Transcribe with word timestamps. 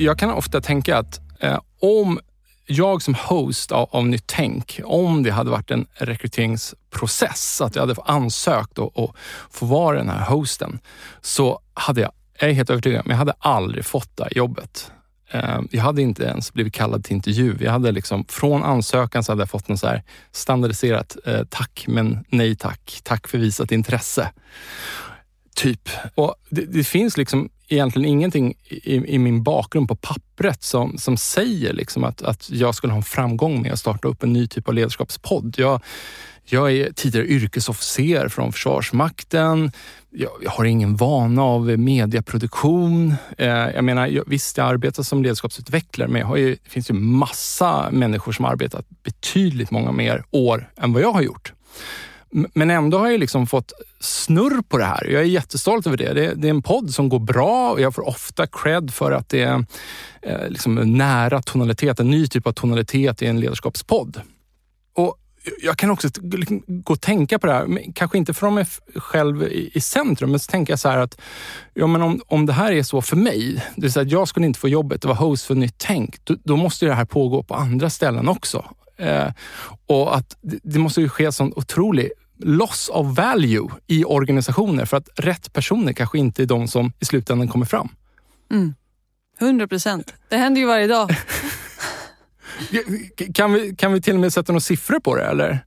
Jag 0.00 0.18
kan 0.18 0.30
ofta 0.30 0.60
tänka 0.60 0.98
att 0.98 1.20
eh, 1.40 1.60
om 1.80 2.20
jag 2.66 3.02
som 3.02 3.14
host 3.14 3.72
av, 3.72 3.88
av 3.92 4.06
Nytt 4.06 4.26
Tänk, 4.26 4.80
om 4.84 5.22
det 5.22 5.30
hade 5.30 5.50
varit 5.50 5.70
en 5.70 5.86
rekryteringsprocess, 5.94 7.60
att 7.60 7.74
jag 7.74 7.82
hade 7.82 8.02
ansökt 8.04 8.78
och, 8.78 8.98
och 8.98 9.16
få 9.50 9.66
vara 9.66 9.96
den 9.96 10.08
här 10.08 10.26
hosten, 10.26 10.78
så 11.20 11.60
hade 11.74 12.00
jag, 12.00 12.12
jag 12.38 12.50
är 12.50 12.54
helt 12.54 12.70
övertygad, 12.70 13.02
men 13.04 13.10
jag 13.10 13.18
hade 13.18 13.34
aldrig 13.38 13.84
fått 13.84 14.16
det 14.16 14.22
här 14.22 14.36
jobbet. 14.36 14.92
Eh, 15.30 15.60
jag 15.70 15.82
hade 15.82 16.02
inte 16.02 16.24
ens 16.24 16.52
blivit 16.52 16.74
kallad 16.74 17.04
till 17.04 17.16
intervju. 17.16 17.56
Jag 17.60 17.72
hade 17.72 17.92
liksom, 17.92 18.24
från 18.28 18.62
ansökan 18.62 19.24
så 19.24 19.32
hade 19.32 19.42
jag 19.42 19.50
fått 19.50 19.68
något 19.68 19.80
så 19.80 19.86
här 19.86 20.02
standardiserat 20.32 21.16
eh, 21.26 21.42
tack 21.48 21.84
men 21.88 22.24
nej 22.28 22.56
tack. 22.56 23.00
Tack 23.02 23.28
för 23.28 23.38
visat 23.38 23.72
intresse. 23.72 24.32
Typ. 25.54 25.88
Och 26.14 26.34
det, 26.48 26.64
det 26.64 26.84
finns 26.84 27.16
liksom 27.16 27.50
egentligen 27.70 28.08
ingenting 28.08 28.54
i, 28.68 29.14
i, 29.14 29.18
min 29.18 29.42
bakgrund 29.42 29.88
på 29.88 29.96
pappret 29.96 30.62
som, 30.62 30.98
som 30.98 31.16
säger 31.16 31.72
liksom 31.72 32.04
att, 32.04 32.22
att 32.22 32.50
jag 32.50 32.74
skulle 32.74 32.92
ha 32.92 32.98
en 32.98 33.02
framgång 33.02 33.62
med 33.62 33.72
att 33.72 33.78
starta 33.78 34.08
upp 34.08 34.22
en 34.22 34.32
ny 34.32 34.46
typ 34.46 34.68
av 34.68 34.74
ledarskapspodd. 34.74 35.54
Jag, 35.58 35.80
jag 36.44 36.72
är 36.72 36.92
tidigare 36.92 37.26
yrkesofficer 37.26 38.28
från 38.28 38.52
Försvarsmakten. 38.52 39.72
Jag, 40.10 40.30
jag 40.42 40.50
har 40.50 40.64
ingen 40.64 40.96
vana 40.96 41.42
av 41.42 41.78
medieproduktion. 41.78 43.14
Eh, 43.38 43.48
jag 43.48 43.84
menar, 43.84 44.06
jag, 44.06 44.24
visst, 44.26 44.56
jag 44.56 44.66
arbetar 44.66 45.02
som 45.02 45.22
ledarskapsutvecklare, 45.22 46.08
men 46.08 46.20
jag 46.20 46.28
har 46.28 46.36
ju, 46.36 46.50
det 46.50 46.70
finns 46.70 46.90
ju 46.90 46.94
massa 46.94 47.90
människor 47.90 48.32
som 48.32 48.44
har 48.44 48.52
arbetat 48.52 48.86
betydligt 49.02 49.70
många 49.70 49.92
mer 49.92 50.24
år 50.30 50.70
än 50.76 50.92
vad 50.92 51.02
jag 51.02 51.12
har 51.12 51.22
gjort. 51.22 51.52
Men 52.30 52.70
ändå 52.70 52.98
har 52.98 53.10
jag 53.10 53.20
liksom 53.20 53.46
fått 53.46 53.72
snurr 54.00 54.62
på 54.62 54.78
det 54.78 54.84
här. 54.84 55.04
Jag 55.04 55.22
är 55.22 55.26
jättestolt 55.26 55.86
över 55.86 55.96
det. 55.96 56.12
Det, 56.12 56.34
det 56.34 56.48
är 56.48 56.50
en 56.50 56.62
podd 56.62 56.94
som 56.94 57.08
går 57.08 57.18
bra 57.18 57.70
och 57.70 57.80
jag 57.80 57.94
får 57.94 58.08
ofta 58.08 58.46
cred 58.46 58.94
för 58.94 59.12
att 59.12 59.28
det 59.28 59.42
är 59.42 59.64
eh, 60.22 60.48
liksom 60.48 60.74
nära 60.74 61.42
tonalitet, 61.42 62.00
en 62.00 62.10
ny 62.10 62.26
typ 62.26 62.46
av 62.46 62.52
tonalitet 62.52 63.22
i 63.22 63.26
en 63.26 63.40
ledarskapspodd. 63.40 64.20
Och 64.94 65.16
jag 65.62 65.76
kan 65.76 65.90
också 65.90 66.08
liksom 66.22 66.62
gå 66.66 66.92
och 66.92 67.00
tänka 67.00 67.38
på 67.38 67.46
det 67.46 67.52
här, 67.52 67.92
kanske 67.94 68.18
inte 68.18 68.34
från 68.34 68.54
mig 68.54 68.66
själv 68.94 69.42
i, 69.42 69.70
i 69.74 69.80
centrum, 69.80 70.30
men 70.30 70.40
så 70.40 70.50
tänker 70.50 70.72
jag 70.72 70.80
så 70.80 70.88
här 70.88 70.98
att 70.98 71.20
ja, 71.74 71.86
men 71.86 72.02
om, 72.02 72.20
om 72.26 72.46
det 72.46 72.52
här 72.52 72.72
är 72.72 72.82
så 72.82 73.02
för 73.02 73.16
mig, 73.16 73.64
det 73.76 73.82
vill 73.82 73.92
säga 73.92 74.02
att 74.02 74.10
jag 74.10 74.28
skulle 74.28 74.46
inte 74.46 74.58
få 74.58 74.68
jobbet 74.68 74.98
att 74.98 75.04
vara 75.04 75.18
host 75.18 75.46
för 75.46 75.54
Nytt 75.54 75.74
Tänk, 75.78 76.24
då, 76.24 76.36
då 76.44 76.56
måste 76.56 76.86
det 76.86 76.94
här 76.94 77.04
pågå 77.04 77.42
på 77.42 77.54
andra 77.54 77.90
ställen 77.90 78.28
också. 78.28 78.64
Eh, 78.96 79.28
och 79.86 80.16
att 80.16 80.36
det 80.42 80.78
måste 80.78 81.00
ju 81.00 81.08
ske 81.08 81.32
sån 81.32 81.52
otrolig 81.56 82.10
loss 82.42 82.88
of 82.88 83.06
value 83.06 83.68
i 83.86 84.04
organisationer 84.04 84.84
för 84.84 84.96
att 84.96 85.08
rätt 85.16 85.52
personer 85.52 85.92
kanske 85.92 86.18
inte 86.18 86.42
är 86.42 86.46
de 86.46 86.68
som 86.68 86.92
i 87.00 87.04
slutändan 87.04 87.48
kommer 87.48 87.66
fram. 87.66 87.88
Mm. 88.50 88.74
100 89.40 89.68
procent. 89.68 90.14
Det 90.28 90.36
händer 90.36 90.60
ju 90.60 90.66
varje 90.66 90.86
dag. 90.86 91.10
kan, 93.34 93.52
vi, 93.52 93.74
kan 93.76 93.92
vi 93.92 94.02
till 94.02 94.14
och 94.14 94.20
med 94.20 94.32
sätta 94.32 94.52
några 94.52 94.60
siffror 94.60 95.00
på 95.00 95.16
det 95.16 95.24
eller? 95.24 95.64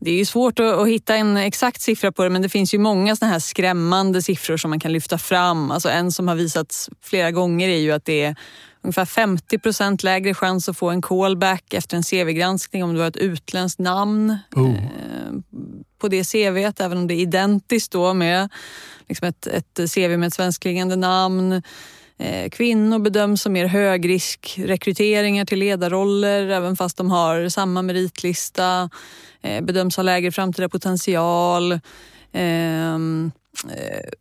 Det 0.00 0.10
är 0.10 0.14
ju 0.14 0.24
svårt 0.24 0.60
att, 0.60 0.74
att, 0.74 0.88
hitta 0.88 1.16
en 1.16 1.36
exakt 1.36 1.80
siffra 1.80 2.12
på 2.12 2.24
det 2.24 2.30
men 2.30 2.42
det 2.42 2.48
finns 2.48 2.74
ju 2.74 2.78
många 2.78 3.16
såna 3.16 3.30
här 3.30 3.38
skrämmande 3.38 4.22
siffror 4.22 4.56
som 4.56 4.70
man 4.70 4.80
kan 4.80 4.92
lyfta 4.92 5.18
fram. 5.18 5.70
Alltså 5.70 5.88
en 5.88 6.12
som 6.12 6.28
har 6.28 6.34
visats 6.34 6.90
flera 7.02 7.30
gånger 7.30 7.68
är 7.68 7.78
ju 7.78 7.92
att 7.92 8.04
det 8.04 8.22
är 8.22 8.36
ungefär 8.84 9.04
50 9.04 9.58
procent 9.58 10.02
lägre 10.02 10.34
chans 10.34 10.68
att 10.68 10.76
få 10.76 10.90
en 10.90 11.02
callback 11.02 11.74
efter 11.74 11.96
en 11.96 12.02
CV-granskning 12.02 12.84
om 12.84 12.94
du 12.94 13.00
har 13.00 13.08
ett 13.08 13.16
utländskt 13.16 13.80
namn 13.80 14.38
oh. 14.54 14.74
eh, 14.74 15.32
på 15.98 16.08
det 16.08 16.24
CVt, 16.24 16.80
även 16.80 16.98
om 16.98 17.06
det 17.06 17.14
är 17.14 17.20
identiskt 17.20 17.92
då 17.92 18.14
med 18.14 18.48
liksom 19.08 19.28
ett, 19.28 19.46
ett 19.46 19.94
CV 19.94 20.16
med 20.16 20.26
ett 20.26 20.34
svenskklingande 20.34 20.96
namn. 20.96 21.62
Eh, 22.18 22.50
kvinnor 22.50 22.98
bedöms 22.98 23.42
som 23.42 23.52
mer 23.52 23.66
högriskrekryteringar 23.66 25.44
till 25.44 25.58
ledarroller 25.58 26.48
även 26.48 26.76
fast 26.76 26.96
de 26.96 27.10
har 27.10 27.48
samma 27.48 27.82
meritlista. 27.82 28.90
Eh, 29.42 29.60
bedöms 29.60 29.96
ha 29.96 30.02
lägre 30.02 30.32
framtida 30.32 30.68
potential. 30.68 31.80
Ehm, 32.34 33.32
uh, 33.64 33.70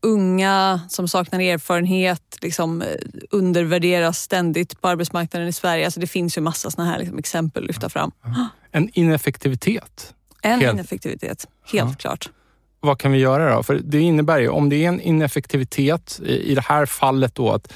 unga 0.01 0.79
som 0.89 1.07
saknar 1.07 1.39
erfarenhet 1.39 2.37
liksom, 2.41 2.81
uh, 2.81 2.87
undervärderas 3.31 4.19
ständigt 4.19 4.81
på 4.81 4.87
arbetsmarknaden 4.87 5.47
i 5.47 5.53
Sverige. 5.53 5.85
Alltså, 5.85 5.99
det 5.99 6.07
finns 6.07 6.37
ju 6.37 6.41
massa 6.41 6.71
såna 6.71 6.91
här 6.91 6.99
liksom, 6.99 7.17
exempel 7.17 7.63
att 7.63 7.67
lyfta 7.67 7.89
fram. 7.89 8.11
En 8.71 8.89
ineffektivitet. 8.93 10.13
En 10.41 10.59
helt. 10.59 10.73
ineffektivitet, 10.73 11.47
helt 11.71 11.89
ja. 11.89 11.95
klart. 11.97 12.29
Vad 12.83 12.99
kan 12.99 13.11
vi 13.11 13.17
göra 13.17 13.55
då? 13.55 13.63
För 13.63 13.81
det 13.83 13.99
innebär 13.99 14.39
ju, 14.39 14.49
om 14.49 14.69
det 14.69 14.75
är 14.75 14.87
en 14.87 15.01
ineffektivitet, 15.01 16.19
i 16.25 16.55
det 16.55 16.61
här 16.61 16.85
fallet 16.85 17.35
då 17.35 17.51
att 17.51 17.73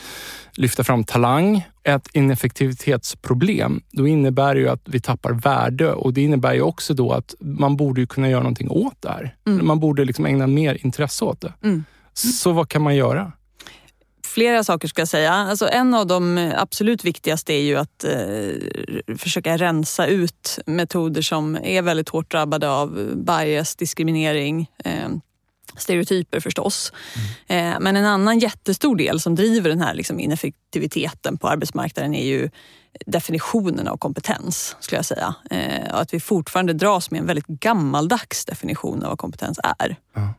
lyfta 0.52 0.84
fram 0.84 1.04
talang, 1.04 1.68
ett 1.84 2.08
ineffektivitetsproblem, 2.14 3.82
då 3.92 4.08
innebär 4.08 4.56
det 4.56 4.62
ju 4.62 4.70
att 4.70 4.82
vi 4.86 5.00
tappar 5.00 5.32
värde 5.32 5.94
och 5.94 6.14
det 6.14 6.22
innebär 6.22 6.54
ju 6.54 6.62
också 6.62 6.94
då 6.94 7.12
att 7.12 7.36
man 7.40 7.78
borde 7.78 8.06
kunna 8.06 8.30
göra 8.30 8.44
någonting 8.44 8.70
åt 8.70 9.02
det 9.02 9.10
här. 9.10 9.36
Mm. 9.48 9.68
Man 9.68 9.80
borde 9.80 10.06
liksom 10.06 10.26
ägna 10.26 10.48
mer 10.48 10.86
intresse 10.86 11.26
åt 11.26 11.42
det. 11.42 11.54
Mm. 11.64 11.84
Så 12.14 12.52
vad 12.52 12.70
kan 12.70 12.82
man 12.82 12.96
göra? 12.96 13.32
Flera 14.38 14.64
saker 14.64 14.88
ska 14.88 15.02
jag 15.02 15.08
säga. 15.08 15.34
Alltså 15.34 15.70
en 15.70 15.94
av 15.94 16.08
de 16.08 16.52
absolut 16.58 17.04
viktigaste 17.04 17.54
är 17.54 17.62
ju 17.62 17.76
att 17.76 18.04
eh, 18.04 19.18
försöka 19.18 19.58
rensa 19.58 20.08
ut 20.08 20.60
metoder 20.66 21.22
som 21.22 21.58
är 21.64 21.82
väldigt 21.82 22.10
hårt 22.10 22.32
drabbade 22.32 22.70
av 22.70 23.16
bias, 23.16 23.76
diskriminering, 23.76 24.72
eh, 24.84 25.10
stereotyper 25.78 26.40
förstås. 26.40 26.94
Mm. 27.48 27.74
Eh, 27.74 27.80
men 27.80 27.96
en 27.96 28.06
annan 28.06 28.40
jättestor 28.40 28.96
del 28.96 29.20
som 29.20 29.36
driver 29.36 29.70
den 29.70 29.82
här 29.82 29.94
liksom 29.94 30.20
ineffektiviteten 30.20 31.38
på 31.38 31.48
arbetsmarknaden 31.48 32.16
är 32.16 32.26
ju 32.26 32.50
definitionen 33.06 33.88
av 33.88 33.98
kompetens, 33.98 34.76
skulle 34.80 34.98
jag 34.98 35.06
säga. 35.06 35.36
Eh, 35.50 35.94
och 35.94 36.02
att 36.02 36.14
vi 36.14 36.20
fortfarande 36.20 36.74
dras 36.74 37.12
med 37.12 37.20
en 37.20 37.28
väldigt 37.28 37.48
gammaldags 37.48 38.46
definition 38.46 39.04
av 39.04 39.10
vad 39.10 39.20
kompetens 39.20 39.60
är. 39.80 39.96
Ja. 40.16 40.34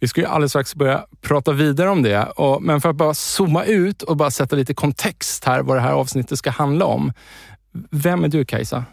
Vi 0.00 0.08
ska 0.08 0.20
ju 0.20 0.26
alldeles 0.26 0.52
strax 0.52 0.74
börja 0.74 1.06
prata 1.20 1.52
vidare 1.52 1.90
om 1.90 2.02
det, 2.02 2.28
men 2.60 2.80
för 2.80 2.88
att 2.88 2.96
bara 2.96 3.14
zooma 3.14 3.64
ut 3.64 4.02
och 4.02 4.16
bara 4.16 4.30
sätta 4.30 4.56
lite 4.56 4.74
kontext 4.74 5.44
här 5.44 5.62
vad 5.62 5.76
det 5.76 5.80
här 5.80 5.92
avsnittet 5.92 6.38
ska 6.38 6.50
handla 6.50 6.84
om. 6.84 7.12
Vem 7.90 8.24
är 8.24 8.28
du 8.28 8.44
Kajsa? 8.44 8.84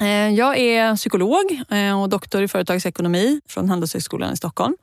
Eh, 0.00 0.28
jag 0.28 0.58
är 0.58 0.96
psykolog 0.96 1.62
eh, 1.70 2.02
och 2.02 2.08
doktor 2.08 2.42
i 2.42 2.48
företagsekonomi 2.48 3.40
från 3.48 3.68
Handelshögskolan 3.68 4.32
i 4.32 4.36
Stockholm. 4.36 4.76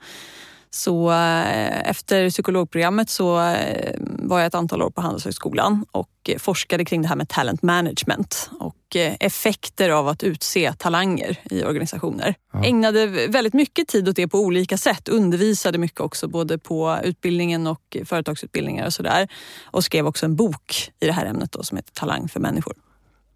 Så 0.70 1.12
eh, 1.12 1.90
efter 1.90 2.30
psykologprogrammet 2.30 3.10
så 3.10 3.40
eh, 3.42 3.96
var 4.00 4.40
jag 4.40 4.48
ett 4.48 4.56
antal 4.56 4.82
år 4.82 4.90
på 4.90 5.02
Handelshögskolan 5.02 5.86
och 5.92 6.30
forskade 6.38 6.86
kring 6.86 7.02
det 7.02 7.08
här 7.08 7.16
med 7.16 7.30
talent 7.30 7.62
management 7.62 8.50
och 8.60 8.96
eh, 8.96 9.16
effekter 9.20 9.90
av 9.90 10.08
att 10.08 10.24
utse 10.24 10.74
talanger 10.74 11.40
i 11.52 11.64
organisationer. 11.64 12.36
Ja. 12.54 12.64
Ägnade 12.64 13.28
väldigt 13.28 13.54
mycket 13.54 13.88
tid 13.88 14.10
åt 14.10 14.16
det 14.16 14.28
på 14.28 14.40
olika 14.40 14.78
sätt. 14.78 15.10
Undervisade 15.10 15.78
mycket 15.78 16.00
också 16.00 16.28
både 16.28 16.58
på 16.58 16.98
utbildningen 17.04 17.68
och 17.68 17.98
företagsutbildningar 18.06 18.86
och 18.86 18.94
sådär. 18.94 19.28
Och 19.66 19.84
skrev 19.84 20.08
också 20.08 20.26
en 20.26 20.36
bok 20.36 20.92
i 21.00 21.06
det 21.06 21.12
här 21.12 21.26
ämnet 21.26 21.52
då, 21.52 21.64
som 21.64 21.78
heter 21.78 21.94
Talang 21.94 22.30
för 22.30 22.40
människor. 22.40 22.76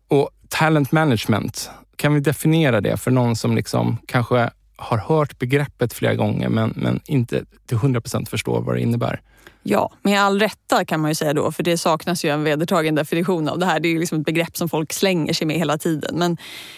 Och 0.07 0.29
talent 0.49 0.91
management, 0.91 1.69
kan 1.95 2.13
vi 2.13 2.19
definiera 2.19 2.81
det 2.81 2.97
för 2.97 3.11
någon 3.11 3.35
som 3.35 3.55
liksom 3.55 3.97
kanske 4.05 4.49
har 4.81 4.97
hört 4.97 5.39
begreppet 5.39 5.93
flera 5.93 6.15
gånger 6.15 6.49
men, 6.49 6.73
men 6.75 6.99
inte 7.05 7.45
till 7.65 7.77
100 7.77 8.01
procent 8.01 8.29
förstår 8.29 8.61
vad 8.61 8.75
det 8.75 8.81
innebär. 8.81 9.21
Ja, 9.63 9.91
med 10.01 10.21
all 10.21 10.39
rätta 10.39 10.85
kan 10.85 10.99
man 10.99 11.11
ju 11.11 11.15
säga 11.15 11.33
då, 11.33 11.51
för 11.51 11.63
det 11.63 11.77
saknas 11.77 12.25
ju 12.25 12.29
en 12.29 12.43
vedertagen 12.43 12.95
definition 12.95 13.49
av 13.49 13.59
det 13.59 13.65
här. 13.65 13.79
Det 13.79 13.87
är 13.87 13.91
ju 13.91 13.99
liksom 13.99 14.19
ett 14.19 14.25
begrepp 14.25 14.57
som 14.57 14.69
folk 14.69 14.93
slänger 14.93 15.33
sig 15.33 15.47
med 15.47 15.57
hela 15.57 15.77
tiden. 15.77 16.15
Men 16.19 16.37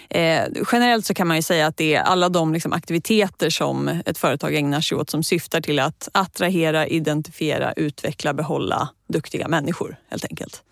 eh, 0.10 0.64
generellt 0.72 1.06
så 1.06 1.14
kan 1.14 1.28
man 1.28 1.38
ju 1.38 1.44
säga 1.44 1.68
att 1.68 1.78
det 1.78 1.96
är 1.96 2.02
alla 2.02 2.30
de 2.30 2.54
liksom 2.54 2.74
aktiviteter 2.74 3.50
som 3.50 3.88
ett 4.06 4.18
företag 4.18 4.56
ägnar 4.56 4.82
sig 4.82 4.98
åt 4.98 5.10
som 5.10 5.24
syftar 5.24 5.62
till 5.62 5.80
att 5.80 6.10
attrahera, 6.14 6.88
identifiera, 6.88 7.74
utveckla, 7.74 8.34
behålla 8.34 8.90
duktiga 9.10 9.48
människor 9.48 9.96
helt 10.10 10.26
enkelt. 10.30 10.64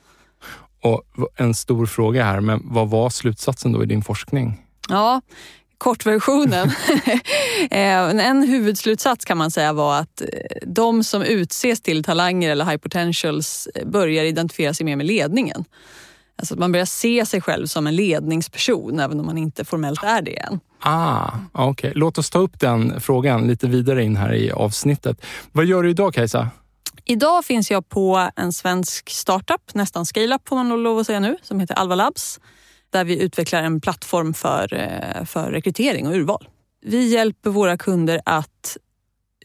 Och 0.82 1.04
en 1.36 1.54
stor 1.54 1.86
fråga 1.86 2.24
här, 2.24 2.40
men 2.40 2.62
vad 2.64 2.90
var 2.90 3.10
slutsatsen 3.10 3.72
då 3.72 3.84
i 3.84 3.86
din 3.86 4.02
forskning? 4.02 4.66
Ja, 4.90 5.22
kortversionen. 5.82 6.72
Eh, 7.72 8.28
en 8.28 8.44
huvudslutsats 8.44 9.26
kan 9.26 9.38
man 9.38 9.52
säga 9.52 9.74
var 9.74 10.00
att 10.00 10.22
eh, 10.22 10.28
de 10.68 11.04
som 11.04 11.22
utses 11.22 11.82
till 11.82 12.04
talanger 12.04 12.50
eller 12.50 12.66
high 12.66 12.78
potentials 12.78 13.68
eh, 13.76 13.88
börjar 13.88 14.24
identifiera 14.24 14.74
sig 14.74 14.86
mer 14.86 14.96
med 14.96 15.06
ledningen. 15.06 15.66
Alltså 16.40 16.54
att 16.54 16.60
man 16.60 16.72
börjar 16.72 16.86
se 16.86 17.26
sig 17.26 17.42
själv 17.42 17.68
som 17.68 17.88
en 17.88 17.96
ledningsperson 17.96 19.00
även 19.00 19.20
om 19.20 19.26
man 19.26 19.38
inte 19.38 19.66
formellt 19.66 20.04
är 20.04 20.22
det 20.22 20.40
än. 20.40 20.60
Ah, 20.80 21.32
okay. 21.54 21.92
Låt 21.96 22.18
oss 22.18 22.30
ta 22.30 22.40
upp 22.40 22.60
den 22.60 23.02
frågan 23.02 23.48
lite 23.48 23.68
vidare 23.68 24.04
in 24.04 24.16
här 24.16 24.34
i 24.34 24.52
avsnittet. 24.52 25.26
Vad 25.52 25.66
gör 25.66 25.84
du 25.84 25.90
idag 25.90 26.14
Kajsa? 26.14 26.50
Idag 27.06 27.46
finns 27.46 27.72
jag 27.72 27.90
på 27.90 28.30
en 28.36 28.54
svensk 28.54 29.10
startup, 29.10 29.74
nästan 29.74 30.06
scale-up 30.06 30.50
får 30.50 30.56
man 30.56 30.84
lov 30.84 31.00
att 31.00 31.06
säga 31.06 31.20
nu, 31.20 31.38
som 31.44 31.60
heter 31.60 31.76
Alva 31.76 31.96
Labs 31.96 32.40
där 32.92 33.04
vi 33.04 33.24
utvecklar 33.24 33.64
en 33.64 33.82
plattform 33.82 34.34
för, 34.34 34.74
eh, 34.74 35.26
för 35.26 35.52
rekrytering 35.52 36.08
och 36.08 36.14
urval. 36.14 36.48
Vi 36.82 37.08
hjälper 37.08 37.50
våra 37.50 37.78
kunder 37.78 38.22
att 38.26 38.78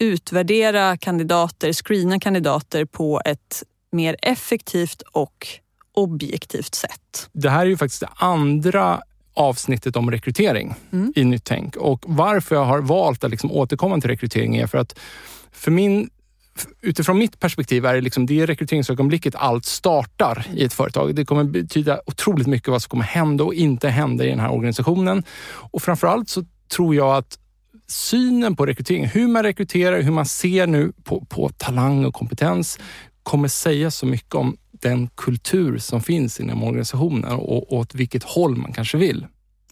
utvärdera 0.00 0.96
kandidater, 0.96 1.72
screena 1.72 2.20
kandidater 2.20 2.84
på 2.84 3.20
ett 3.24 3.62
mer 3.92 4.16
effektivt 4.22 5.02
och 5.12 5.48
objektivt 5.92 6.74
sätt. 6.74 7.28
Det 7.32 7.50
här 7.50 7.60
är 7.60 7.70
ju 7.70 7.76
faktiskt 7.76 8.00
det 8.00 8.08
andra 8.14 9.02
avsnittet 9.34 9.96
om 9.96 10.10
rekrytering 10.10 10.74
mm. 10.92 11.12
i 11.16 11.24
Nytt 11.24 11.44
Tänk. 11.44 11.76
Och 11.76 12.04
varför 12.06 12.54
jag 12.54 12.64
har 12.64 12.78
valt 12.80 13.24
att 13.24 13.30
liksom 13.30 13.52
återkomma 13.52 14.00
till 14.00 14.10
rekrytering 14.10 14.56
är 14.56 14.66
för 14.66 14.78
att 14.78 14.98
för 15.52 15.70
min 15.70 16.10
utifrån 16.80 17.18
mitt 17.18 17.40
perspektiv 17.40 17.86
är 17.86 17.94
det 17.94 18.00
liksom 18.00 18.26
det 18.26 18.46
rekryteringsögonblicket 18.46 19.34
allt 19.34 19.64
startar 19.64 20.46
i 20.54 20.64
ett 20.64 20.72
företag. 20.72 21.14
Det 21.14 21.24
kommer 21.24 21.44
betyda 21.44 22.00
otroligt 22.06 22.46
mycket 22.46 22.68
vad 22.68 22.82
som 22.82 22.90
kommer 22.90 23.04
hända 23.04 23.44
och 23.44 23.54
inte 23.54 23.88
hända 23.88 24.24
i 24.24 24.28
den 24.28 24.40
här 24.40 24.52
organisationen. 24.52 25.22
Och 25.70 25.82
framförallt 25.82 26.28
så 26.28 26.44
tror 26.68 26.94
jag 26.94 27.16
att 27.16 27.38
synen 27.86 28.56
på 28.56 28.66
rekrytering, 28.66 29.06
hur 29.06 29.28
man 29.28 29.42
rekryterar, 29.42 30.02
hur 30.02 30.12
man 30.12 30.26
ser 30.26 30.66
nu 30.66 30.92
på, 31.04 31.24
på 31.28 31.48
talang 31.48 32.04
och 32.04 32.14
kompetens 32.14 32.78
kommer 33.22 33.48
säga 33.48 33.90
så 33.90 34.06
mycket 34.06 34.34
om 34.34 34.56
den 34.72 35.08
kultur 35.14 35.78
som 35.78 36.00
finns 36.00 36.40
inom 36.40 36.62
organisationen 36.64 37.32
och, 37.32 37.52
och 37.52 37.72
åt 37.72 37.94
vilket 37.94 38.22
håll 38.22 38.56
man 38.56 38.72
kanske 38.72 38.98
vill. 38.98 39.26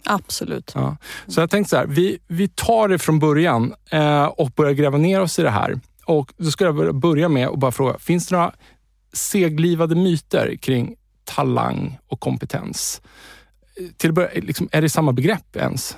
Absolut. 0.04 0.72
Ja. 0.74 0.96
Så 1.26 1.40
jag 1.40 1.50
tänkte 1.50 1.70
så 1.70 1.76
här, 1.76 1.86
vi, 1.86 2.18
vi 2.26 2.48
tar 2.48 2.88
det 2.88 2.98
från 2.98 3.18
början 3.18 3.74
eh, 3.90 4.24
och 4.24 4.50
börjar 4.50 4.72
gräva 4.72 4.98
ner 4.98 5.20
oss 5.20 5.38
i 5.38 5.42
det 5.42 5.50
här. 5.50 5.80
Och 6.06 6.32
Då 6.36 6.50
ska 6.50 6.64
jag 6.64 6.94
börja 6.94 7.28
med 7.28 7.48
att 7.48 7.58
bara 7.58 7.72
fråga, 7.72 7.98
finns 7.98 8.26
det 8.26 8.36
några 8.36 8.52
seglivade 9.12 9.94
myter 9.94 10.56
kring 10.56 10.96
talang 11.24 11.98
och 12.06 12.20
kompetens? 12.20 13.02
Till 13.96 14.12
börja, 14.12 14.30
liksom, 14.34 14.68
är 14.72 14.82
det 14.82 14.88
samma 14.88 15.12
begrepp 15.12 15.56
ens? 15.56 15.96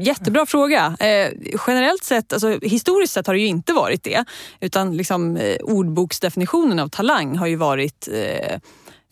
Jättebra 0.00 0.46
fråga. 0.46 0.96
Eh, 1.00 1.32
generellt 1.66 2.04
sett, 2.04 2.32
alltså, 2.32 2.58
historiskt 2.62 3.12
sett 3.12 3.26
har 3.26 3.34
det 3.34 3.40
ju 3.40 3.46
inte 3.46 3.72
varit 3.72 4.02
det. 4.02 4.24
Utan 4.60 4.96
liksom, 4.96 5.36
eh, 5.36 5.56
ordboksdefinitionen 5.62 6.78
av 6.78 6.88
talang 6.88 7.36
har 7.36 7.46
ju 7.46 7.56
varit 7.56 8.08
eh, 8.12 8.58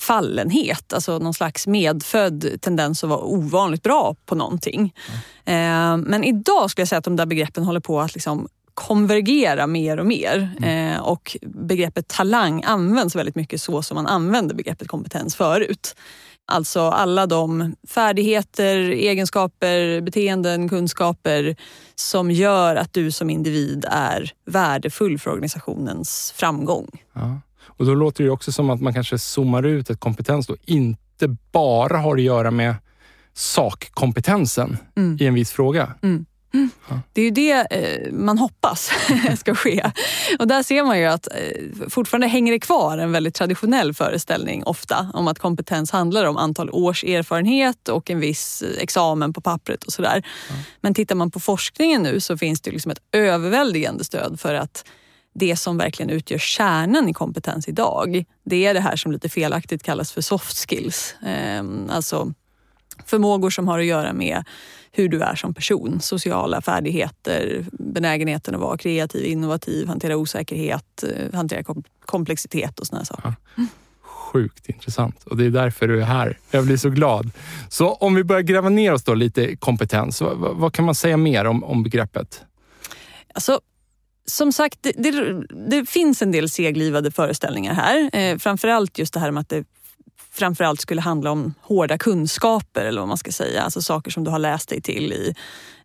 fallenhet, 0.00 0.92
alltså 0.92 1.18
någon 1.18 1.34
slags 1.34 1.66
medfödd 1.66 2.60
tendens 2.60 3.04
att 3.04 3.10
vara 3.10 3.20
ovanligt 3.20 3.82
bra 3.82 4.16
på 4.26 4.34
någonting. 4.34 4.94
Mm. 5.46 6.02
Eh, 6.02 6.08
men 6.08 6.24
idag 6.24 6.70
skulle 6.70 6.82
jag 6.82 6.88
säga 6.88 6.98
att 6.98 7.04
de 7.04 7.16
där 7.16 7.26
begreppen 7.26 7.64
håller 7.64 7.80
på 7.80 8.00
att 8.00 8.14
liksom 8.14 8.48
konvergera 8.74 9.66
mer 9.66 10.00
och 10.00 10.06
mer. 10.06 10.56
Mm. 10.58 10.92
Eh, 10.92 11.00
och 11.00 11.36
begreppet 11.42 12.08
talang 12.08 12.62
används 12.64 13.16
väldigt 13.16 13.34
mycket 13.34 13.60
så 13.60 13.82
som 13.82 13.94
man 13.94 14.06
använde 14.06 14.54
begreppet 14.54 14.88
kompetens 14.88 15.36
förut. 15.36 15.96
Alltså 16.46 16.80
alla 16.80 17.26
de 17.26 17.74
färdigheter, 17.88 18.76
egenskaper, 18.90 20.00
beteenden, 20.00 20.68
kunskaper 20.68 21.56
som 21.94 22.30
gör 22.30 22.76
att 22.76 22.92
du 22.92 23.10
som 23.10 23.30
individ 23.30 23.84
är 23.90 24.32
värdefull 24.46 25.18
för 25.18 25.30
organisationens 25.30 26.32
framgång. 26.36 26.88
Ja. 27.12 27.40
Och 27.66 27.86
då 27.86 27.94
låter 27.94 28.24
det 28.24 28.30
också 28.30 28.52
som 28.52 28.70
att 28.70 28.80
man 28.80 28.94
kanske 28.94 29.18
zoomar 29.18 29.62
ut 29.62 29.90
ett 29.90 30.00
kompetens 30.00 30.46
då 30.46 30.56
inte 30.64 31.36
bara 31.52 31.98
har 31.98 32.16
att 32.16 32.22
göra 32.22 32.50
med 32.50 32.74
sakkompetensen 33.32 34.76
mm. 34.96 35.18
i 35.20 35.26
en 35.26 35.34
viss 35.34 35.50
fråga. 35.50 35.94
Mm. 36.02 36.26
Det 37.12 37.20
är 37.20 37.24
ju 37.24 37.30
det 37.30 37.66
eh, 37.70 38.12
man 38.12 38.38
hoppas 38.38 38.90
ska 39.38 39.54
ske. 39.54 39.90
Och 40.38 40.48
där 40.48 40.62
ser 40.62 40.84
man 40.84 40.98
ju 40.98 41.04
att 41.04 41.26
eh, 41.26 41.88
fortfarande 41.88 42.26
hänger 42.26 42.52
det 42.52 42.60
kvar 42.60 42.98
en 42.98 43.12
väldigt 43.12 43.34
traditionell 43.34 43.94
föreställning 43.94 44.64
ofta 44.64 45.10
om 45.14 45.28
att 45.28 45.38
kompetens 45.38 45.90
handlar 45.90 46.24
om 46.24 46.36
antal 46.36 46.70
års 46.70 47.04
erfarenhet 47.04 47.88
och 47.88 48.10
en 48.10 48.20
viss 48.20 48.62
examen 48.78 49.32
på 49.32 49.40
pappret 49.40 49.84
och 49.84 49.92
sådär. 49.92 50.22
Ja. 50.48 50.54
Men 50.80 50.94
tittar 50.94 51.14
man 51.14 51.30
på 51.30 51.40
forskningen 51.40 52.02
nu 52.02 52.20
så 52.20 52.38
finns 52.38 52.60
det 52.60 52.70
liksom 52.70 52.90
ett 52.90 53.02
överväldigande 53.12 54.04
stöd 54.04 54.40
för 54.40 54.54
att 54.54 54.84
det 55.34 55.56
som 55.56 55.78
verkligen 55.78 56.10
utgör 56.10 56.38
kärnan 56.38 57.08
i 57.08 57.12
kompetens 57.12 57.68
idag, 57.68 58.24
det 58.44 58.66
är 58.66 58.74
det 58.74 58.80
här 58.80 58.96
som 58.96 59.12
lite 59.12 59.28
felaktigt 59.28 59.82
kallas 59.82 60.12
för 60.12 60.20
soft 60.20 60.68
skills. 60.68 61.14
Ehm, 61.26 61.90
alltså 61.90 62.32
förmågor 63.06 63.50
som 63.50 63.68
har 63.68 63.78
att 63.78 63.84
göra 63.84 64.12
med 64.12 64.44
hur 64.92 65.08
du 65.08 65.20
är 65.20 65.34
som 65.34 65.54
person. 65.54 66.00
Sociala 66.00 66.62
färdigheter, 66.62 67.64
benägenheten 67.72 68.54
att 68.54 68.60
vara 68.60 68.78
kreativ, 68.78 69.26
innovativ, 69.26 69.88
hantera 69.88 70.16
osäkerhet, 70.16 71.02
eh, 71.02 71.34
hantera 71.34 71.64
komplexitet 72.06 72.78
och 72.78 72.86
sådana 72.86 73.04
saker. 73.04 73.34
Ja. 73.56 73.64
Sjukt 74.02 74.68
intressant 74.68 75.24
och 75.24 75.36
det 75.36 75.46
är 75.46 75.50
därför 75.50 75.88
du 75.88 76.00
är 76.00 76.04
här. 76.04 76.38
Jag 76.50 76.64
blir 76.64 76.76
så 76.76 76.90
glad. 76.90 77.30
Så 77.68 77.92
om 77.92 78.14
vi 78.14 78.24
börjar 78.24 78.42
gräva 78.42 78.68
ner 78.68 78.92
oss 78.92 79.04
då 79.04 79.14
lite 79.14 79.42
i 79.42 79.56
kompetens. 79.56 80.20
Vad, 80.20 80.36
vad, 80.38 80.74
kan 80.74 80.84
man 80.84 80.94
säga 80.94 81.16
mer 81.16 81.44
om, 81.44 81.64
om 81.64 81.82
begreppet? 81.82 82.42
Alltså, 83.34 83.60
som 84.26 84.52
sagt, 84.52 84.78
det, 84.82 84.92
det, 84.96 85.42
det, 85.70 85.88
finns 85.88 86.22
en 86.22 86.32
del 86.32 86.50
seglivade 86.50 87.10
föreställningar 87.10 87.74
här. 87.74 88.10
Eh, 88.12 88.38
framförallt 88.38 88.98
just 88.98 89.14
det 89.14 89.20
här 89.20 89.30
med 89.30 89.40
att 89.40 89.48
det 89.48 89.64
framförallt 90.32 90.80
skulle 90.80 91.00
handla 91.00 91.30
om 91.30 91.54
hårda 91.60 91.98
kunskaper 91.98 92.84
eller 92.84 93.00
vad 93.00 93.08
man 93.08 93.16
ska 93.16 93.32
säga. 93.32 93.62
Alltså 93.62 93.82
saker 93.82 94.10
som 94.10 94.24
du 94.24 94.30
har 94.30 94.38
läst 94.38 94.68
dig 94.68 94.80
till 94.80 95.12
i 95.12 95.34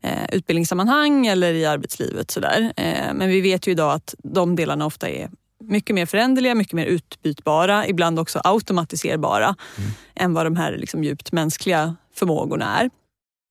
eh, 0.02 0.30
utbildningssammanhang 0.32 1.28
eller 1.28 1.54
i 1.54 1.66
arbetslivet. 1.66 2.32
Sådär. 2.32 2.74
Eh, 2.78 3.14
men 3.14 3.30
vi 3.30 3.42
vet 3.42 3.68
ju 3.68 3.72
idag 3.72 3.94
att 3.94 4.16
de 4.24 4.56
delarna 4.56 4.86
ofta 4.86 5.10
är 5.10 5.30
mycket 5.64 5.96
mer 5.96 6.06
föränderliga, 6.06 6.56
mycket 6.56 6.74
mer 6.74 6.86
utbytbara, 6.86 7.88
ibland 7.88 8.20
också 8.20 8.42
automatiserbara 8.44 9.56
mm. 9.78 9.92
än 10.16 10.34
vad 10.34 10.46
de 10.46 10.56
här 10.56 10.78
liksom 10.78 11.04
djupt 11.04 11.32
mänskliga 11.32 11.96
förmågorna 12.14 12.80
är. 12.80 12.90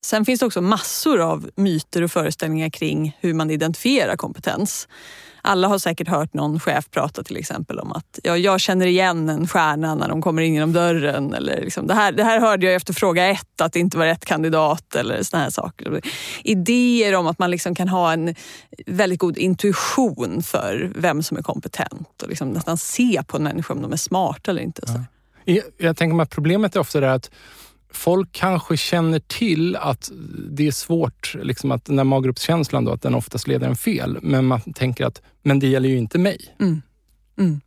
Sen 0.06 0.24
finns 0.24 0.40
det 0.40 0.46
också 0.46 0.60
massor 0.60 1.20
av 1.20 1.50
myter 1.54 2.02
och 2.02 2.10
föreställningar 2.10 2.70
kring 2.70 3.16
hur 3.20 3.34
man 3.34 3.50
identifierar 3.50 4.16
kompetens. 4.16 4.88
Alla 5.48 5.68
har 5.68 5.78
säkert 5.78 6.08
hört 6.08 6.34
någon 6.34 6.60
chef 6.60 6.90
prata 6.90 7.22
till 7.22 7.36
exempel 7.36 7.78
om 7.78 7.92
att 7.92 8.18
ja, 8.22 8.36
jag 8.36 8.60
känner 8.60 8.86
igen 8.86 9.28
en 9.28 9.46
stjärna 9.46 9.94
när 9.94 10.08
de 10.08 10.22
kommer 10.22 10.42
in 10.42 10.54
genom 10.54 10.72
dörren. 10.72 11.34
Eller 11.34 11.60
liksom, 11.60 11.86
det, 11.86 11.94
här, 11.94 12.12
det 12.12 12.24
här 12.24 12.40
hörde 12.40 12.66
jag 12.66 12.74
efter 12.74 12.92
fråga 12.92 13.26
ett, 13.26 13.60
att 13.60 13.72
det 13.72 13.78
inte 13.78 13.98
var 13.98 14.06
rätt 14.06 14.24
kandidat 14.24 14.94
eller 14.94 15.22
såna 15.22 15.42
här 15.42 15.50
saker. 15.50 16.00
Idéer 16.44 17.14
om 17.14 17.26
att 17.26 17.38
man 17.38 17.50
liksom 17.50 17.74
kan 17.74 17.88
ha 17.88 18.12
en 18.12 18.34
väldigt 18.86 19.18
god 19.18 19.38
intuition 19.38 20.42
för 20.42 20.92
vem 20.94 21.22
som 21.22 21.36
är 21.36 21.42
kompetent 21.42 22.22
och 22.22 22.28
liksom 22.28 22.48
nästan 22.48 22.78
se 22.78 23.22
på 23.26 23.36
en 23.36 23.42
människa 23.42 23.74
om 23.74 23.82
de 23.82 23.92
är 23.92 23.96
smarta 23.96 24.50
eller 24.50 24.62
inte. 24.62 24.82
Ja. 24.86 25.04
Jag, 25.44 25.64
jag 25.78 25.96
tänker 25.96 26.14
mig 26.14 26.24
att 26.24 26.30
problemet 26.30 26.76
är 26.76 26.80
ofta 26.80 27.00
det 27.00 27.12
att 27.12 27.30
folk 27.90 28.28
kanske 28.32 28.76
känner 28.76 29.18
till 29.18 29.76
att 29.76 30.10
det 30.50 30.66
är 30.66 30.72
svårt, 30.72 31.34
liksom 31.42 31.72
att 31.72 31.84
den 31.84 31.96
där 31.96 32.04
maggruppskänslan 32.04 32.84
då, 32.84 32.92
att 32.92 33.02
den 33.02 33.14
oftast 33.14 33.48
leder 33.48 33.68
en 33.68 33.76
fel. 33.76 34.18
Men 34.22 34.44
man 34.44 34.60
tänker 34.60 35.06
att, 35.06 35.22
men 35.42 35.58
det 35.58 35.66
gäller 35.66 35.88
ju 35.88 35.98
inte 35.98 36.18
mig. 36.18 36.54
Mm. 36.60 36.82
Mm. 37.38 37.60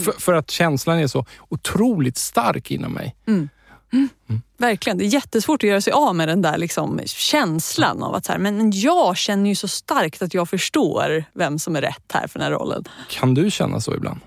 För, 0.00 0.12
för, 0.12 0.32
att 0.32 0.50
känslan 0.50 0.98
är 0.98 1.06
så 1.06 1.26
otroligt 1.48 2.16
stark 2.16 2.70
inom 2.70 2.92
mig. 2.92 3.16
Mm. 3.26 3.48
Mm. 3.92 4.42
Verkligen. 4.58 4.98
Det 4.98 5.04
är 5.04 5.14
jättesvårt 5.14 5.62
att 5.62 5.68
göra 5.68 5.80
sig 5.80 5.92
av 5.92 6.14
med 6.14 6.28
den 6.28 6.42
där 6.42 6.58
liksom 6.58 7.00
känslan 7.06 8.02
av 8.02 8.14
att 8.14 8.24
så 8.24 8.32
här, 8.32 8.38
men 8.38 8.70
jag 8.74 9.16
känner 9.16 9.50
ju 9.50 9.54
så 9.54 9.68
starkt 9.68 10.22
att 10.22 10.34
jag 10.34 10.48
förstår 10.48 11.24
vem 11.34 11.58
som 11.58 11.76
är 11.76 11.80
rätt 11.80 12.12
här 12.12 12.26
för 12.26 12.38
den 12.38 12.46
här 12.46 12.58
rollen. 12.58 12.84
Kan 13.10 13.34
du 13.34 13.50
känna 13.50 13.80
så 13.80 13.94
ibland? 13.94 14.20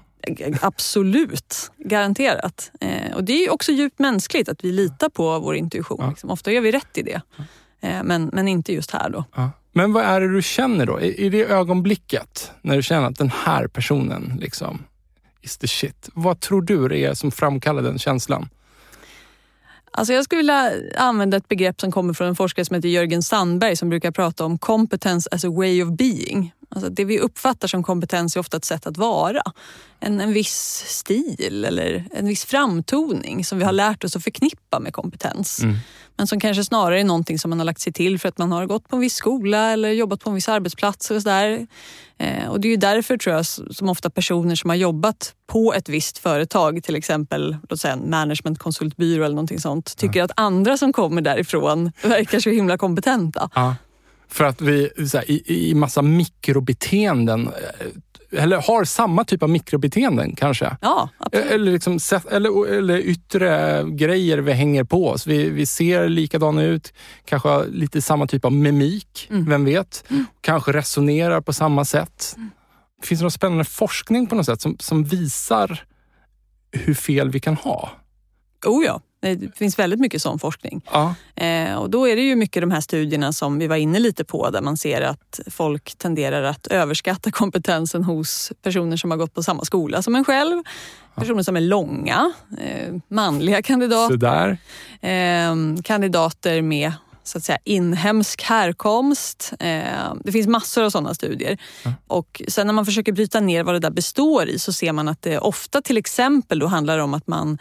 Absolut, 0.62 1.72
garanterat. 1.78 2.72
Eh, 2.82 3.16
och 3.16 3.24
Det 3.24 3.46
är 3.46 3.54
också 3.54 3.72
djupt 3.72 4.00
mänskligt 4.00 4.50
att 4.50 4.64
vi 4.64 4.72
litar 4.72 5.10
på 5.10 5.40
vår 5.40 5.56
intuition. 5.56 5.98
Ja. 6.02 6.10
Liksom. 6.10 6.30
Ofta 6.30 6.52
gör 6.52 6.62
vi 6.62 6.72
rätt 6.72 6.98
i 6.98 7.02
det, 7.02 7.22
eh, 7.82 8.04
men, 8.04 8.30
men 8.34 8.48
inte 8.48 8.74
just 8.74 8.92
här. 8.92 9.10
då. 9.10 9.24
Ja. 9.36 9.52
Men 9.72 9.94
vad 9.94 10.04
är 10.04 10.22
det 10.22 10.34
du 10.34 10.42
känner 10.42 10.86
då? 10.86 11.02
I 11.02 11.30
det 11.30 11.46
ögonblicket 11.46 12.52
när 12.62 12.76
du 12.76 12.84
känner 12.84 13.08
att 13.08 13.18
den 13.18 13.32
här 13.46 13.68
personen 13.68 14.38
liksom 14.42 14.84
is 15.42 15.58
the 15.58 15.68
shit. 15.68 16.10
Vad 16.14 16.40
tror 16.40 16.62
du 16.62 16.88
det 16.88 17.06
är 17.06 17.14
som 17.14 17.32
framkallar 17.32 17.82
den 17.82 18.00
känslan? 18.00 18.50
Alltså 19.92 20.14
jag 20.14 20.24
skulle 20.24 20.38
vilja 20.38 20.72
använda 20.98 21.38
ett 21.38 21.48
begrepp 21.48 21.82
som 21.82 21.92
kommer 21.92 22.14
från 22.14 22.28
en 22.28 22.36
forskare 22.36 22.66
som 22.66 22.76
heter 22.76 22.90
Jörgen 22.90 23.24
Sandberg 23.24 23.76
som 23.76 23.90
brukar 23.90 24.12
prata 24.12 24.46
om 24.46 24.58
competence 24.58 25.30
as 25.32 25.46
a 25.46 25.50
way 25.50 25.84
of 25.84 25.90
being. 25.90 26.54
Alltså 26.70 26.90
det 26.90 27.06
vi 27.06 27.20
uppfattar 27.20 27.68
som 27.68 27.84
kompetens 27.84 28.36
är 28.36 28.40
ofta 28.40 28.58
ett 28.58 28.66
sätt 28.66 28.88
att 28.88 28.98
vara. 28.98 29.42
En, 30.00 30.22
en 30.22 30.34
viss 30.34 30.84
stil 30.88 31.66
eller 31.66 32.06
en 32.12 32.28
viss 32.28 32.46
framtoning 32.46 33.46
som 33.46 33.58
vi 33.58 33.66
har 33.66 33.72
lärt 33.72 34.04
oss 34.04 34.16
att 34.16 34.24
förknippa 34.24 34.80
med 34.80 34.94
kompetens. 34.94 35.60
Mm. 35.60 35.76
Men 36.18 36.28
som 36.28 36.40
kanske 36.40 36.64
snarare 36.64 37.00
är 37.00 37.04
någonting 37.04 37.40
som 37.40 37.50
man 37.50 37.60
har 37.60 37.66
lagt 37.66 37.82
sig 37.82 37.94
till 37.94 38.20
för 38.20 38.30
att 38.30 38.38
man 38.38 38.52
har 38.52 38.66
gått 38.66 38.90
på 38.90 38.96
en 38.96 39.02
viss 39.02 39.16
skola 39.16 39.72
eller 39.72 39.90
jobbat 39.90 40.24
på 40.24 40.30
en 40.30 40.36
viss 40.36 40.50
arbetsplats. 40.50 41.12
Och, 41.12 41.22
så 41.22 41.30
där. 41.30 41.68
Eh, 42.18 42.48
och 42.48 42.60
Det 42.60 42.68
är 42.68 42.78
därför 42.78 43.18
tror 43.18 43.36
jag 43.36 43.46
som 43.46 43.90
ofta 43.90 44.10
personer 44.10 44.56
som 44.56 44.70
har 44.70 44.78
jobbat 44.78 45.34
på 45.48 45.74
ett 45.74 45.90
visst 45.90 46.18
företag, 46.18 46.84
till 46.84 46.96
exempel 46.96 47.58
låt 47.70 47.80
säga 47.80 47.94
en 47.94 48.10
managementkonsultbyrå 48.10 49.24
eller 49.24 49.36
någonting 49.36 49.60
sånt, 49.60 49.98
tycker 49.98 50.20
ja. 50.20 50.26
att 50.26 50.32
andra 50.36 50.78
som 50.78 50.94
kommer 50.94 51.22
därifrån 51.22 51.92
verkar 52.02 52.40
så 52.40 52.50
himla 52.50 52.78
kompetenta. 52.78 53.50
Ja. 53.56 53.76
För 54.36 54.44
att 54.44 54.62
vi 54.62 54.92
här, 55.14 55.32
i, 55.32 55.70
i 55.70 55.76
massa 55.76 56.02
mikrobeteenden 56.02 57.48
eh, 57.48 57.88
eller 58.42 58.62
har 58.62 58.84
samma 58.84 59.24
typ 59.24 59.44
av 59.44 59.50
mikrobeteenden 59.50 60.36
kanske. 60.36 60.78
Ja, 60.82 61.10
absolut. 61.18 61.52
Eller, 61.52 61.72
liksom, 61.72 62.00
eller, 62.32 62.68
eller 62.68 62.98
yttre 62.98 63.84
grejer 63.90 64.38
vi 64.38 64.54
hänger 64.54 64.84
på 64.84 65.08
oss. 65.08 65.28
Vi, 65.28 65.50
vi 65.50 65.66
ser 65.66 66.10
likadana 66.10 66.64
ut, 66.64 66.94
kanske 67.26 67.50
har 67.50 67.66
lite 67.66 68.02
samma 68.02 68.28
typ 68.28 68.46
av 68.46 68.54
mimik, 68.54 69.28
mm. 69.30 69.50
vem 69.50 69.66
vet? 69.66 70.04
Mm. 70.10 70.26
Kanske 70.42 70.72
resonerar 70.72 71.42
på 71.42 71.54
samma 71.54 71.86
sätt. 71.86 72.34
Mm. 72.38 72.52
Finns 73.04 73.20
det 73.20 73.24
någon 73.24 73.32
spännande 73.32 73.66
forskning 73.66 74.28
på 74.28 74.36
något 74.36 74.46
sätt 74.46 74.62
som, 74.62 74.78
som 74.80 75.04
visar 75.04 75.84
hur 76.72 76.94
fel 76.94 77.30
vi 77.30 77.40
kan 77.40 77.56
ha? 77.56 77.90
Oh 78.66 78.86
ja, 78.86 79.02
det 79.34 79.58
finns 79.58 79.80
väldigt 79.80 80.00
mycket 80.00 80.22
sån 80.22 80.40
forskning. 80.40 80.82
Ja. 80.92 81.16
Eh, 81.36 81.76
och 81.76 81.90
då 81.90 82.08
är 82.08 82.16
det 82.16 82.22
ju 82.22 82.36
mycket 82.36 82.62
de 82.62 82.72
här 82.72 82.82
studierna 82.82 83.34
som 83.34 83.60
vi 83.60 83.68
var 83.68 83.76
inne 83.76 84.00
lite 84.00 84.24
på 84.24 84.50
där 84.50 84.62
man 84.62 84.78
ser 84.78 85.02
att 85.02 85.40
folk 85.48 85.96
tenderar 85.98 86.44
att 86.44 86.68
överskatta 86.68 87.32
kompetensen 87.32 88.04
hos 88.04 88.52
personer 88.62 88.98
som 88.98 89.12
har 89.12 89.18
gått 89.18 89.34
på 89.34 89.44
samma 89.44 89.66
skola 89.66 90.02
som 90.02 90.16
en 90.16 90.26
själv. 90.26 90.64
Personer 91.16 91.44
som 91.44 91.56
är 91.56 91.62
långa, 91.62 92.34
eh, 92.58 92.96
manliga 93.08 93.62
kandidater. 93.62 94.58
Eh, 95.02 95.56
kandidater 95.84 96.62
med 96.62 96.92
så 97.28 97.38
att 97.38 97.44
säga, 97.44 97.58
inhemsk 97.64 98.42
härkomst. 98.42 99.54
Eh, 99.60 100.14
det 100.24 100.32
finns 100.32 100.48
massor 100.48 100.84
av 100.84 100.90
sådana 100.90 101.14
studier. 101.14 101.58
Mm. 101.84 101.98
Och 102.08 102.42
sen 102.48 102.68
när 102.68 102.74
man 102.74 102.86
försöker 102.86 103.12
bryta 103.12 103.40
ner 103.40 103.64
vad 103.64 103.76
det 103.76 103.80
där 103.80 103.90
består 103.90 104.50
i 104.50 104.60
så 104.60 104.74
ser 104.74 104.92
man 104.92 105.08
att 105.08 105.22
det 105.22 105.40
ofta 105.40 105.82
till 105.82 105.98
exempel 105.98 106.60
då 106.60 106.68
handlar 106.68 107.00
om 107.00 107.14
att 107.14 107.28
man 107.28 107.58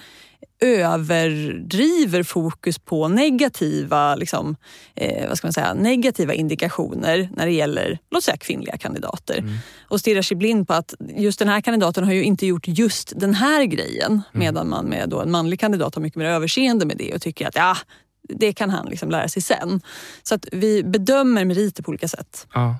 överdriver 0.60 2.22
fokus 2.22 2.78
på 2.78 3.08
negativa, 3.08 4.14
liksom, 4.14 4.56
eh, 4.94 5.28
vad 5.28 5.38
ska 5.38 5.46
man 5.46 5.52
säga, 5.52 5.74
negativa 5.74 6.34
indikationer 6.34 7.28
när 7.36 7.46
det 7.46 7.52
gäller 7.52 7.98
låt 8.10 8.24
säga, 8.24 8.36
kvinnliga 8.36 8.76
kandidater. 8.76 9.38
Mm. 9.38 9.54
Och 9.88 10.00
stirrar 10.00 10.22
sig 10.22 10.36
blind 10.36 10.68
på 10.68 10.74
att 10.74 10.94
just 11.16 11.38
den 11.38 11.48
här 11.48 11.60
kandidaten 11.60 12.04
har 12.04 12.12
ju 12.12 12.24
inte 12.24 12.46
gjort 12.46 12.68
just 12.68 13.12
den 13.16 13.34
här 13.34 13.64
grejen. 13.64 14.12
Mm. 14.12 14.22
Medan 14.32 14.68
man 14.68 14.84
med 14.84 15.08
då 15.08 15.20
en 15.20 15.30
manlig 15.30 15.60
kandidat 15.60 15.94
har 15.94 16.02
mycket 16.02 16.18
mer 16.18 16.26
överseende 16.26 16.86
med 16.86 16.96
det 16.96 17.14
och 17.14 17.22
tycker 17.22 17.48
att 17.48 17.56
ja, 17.56 17.76
det 18.28 18.52
kan 18.52 18.70
han 18.70 18.86
liksom 18.86 19.10
lära 19.10 19.28
sig 19.28 19.42
sen. 19.42 19.80
Så 20.22 20.34
att 20.34 20.46
vi 20.52 20.82
bedömer 20.82 21.44
meriter 21.44 21.82
på 21.82 21.88
olika 21.88 22.08
sätt. 22.08 22.46
Ja. 22.54 22.76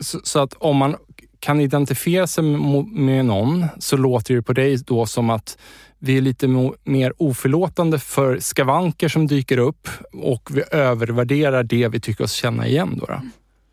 Så, 0.00 0.20
så, 0.24 0.38
att 0.38 0.54
om 0.54 0.76
man 0.76 0.96
kan 1.40 1.60
identifiera 1.60 2.26
sig 2.26 2.44
med 2.84 3.24
någon 3.24 3.66
så 3.78 3.96
låter 3.96 4.34
det 4.34 4.42
på 4.42 4.52
dig 4.52 4.76
då 4.76 5.06
som 5.06 5.30
att 5.30 5.58
vi 5.98 6.16
är 6.16 6.20
lite 6.20 6.48
mer 6.84 7.12
oförlåtande 7.16 7.98
för 7.98 8.40
skavanker 8.40 9.08
som 9.08 9.26
dyker 9.26 9.58
upp 9.58 9.88
och 10.12 10.48
vi 10.52 10.62
övervärderar 10.70 11.62
det 11.62 11.88
vi 11.88 12.00
tycker 12.00 12.24
oss 12.24 12.32
känna 12.32 12.66
igen. 12.66 12.98
Då, 13.00 13.06
då. 13.06 13.20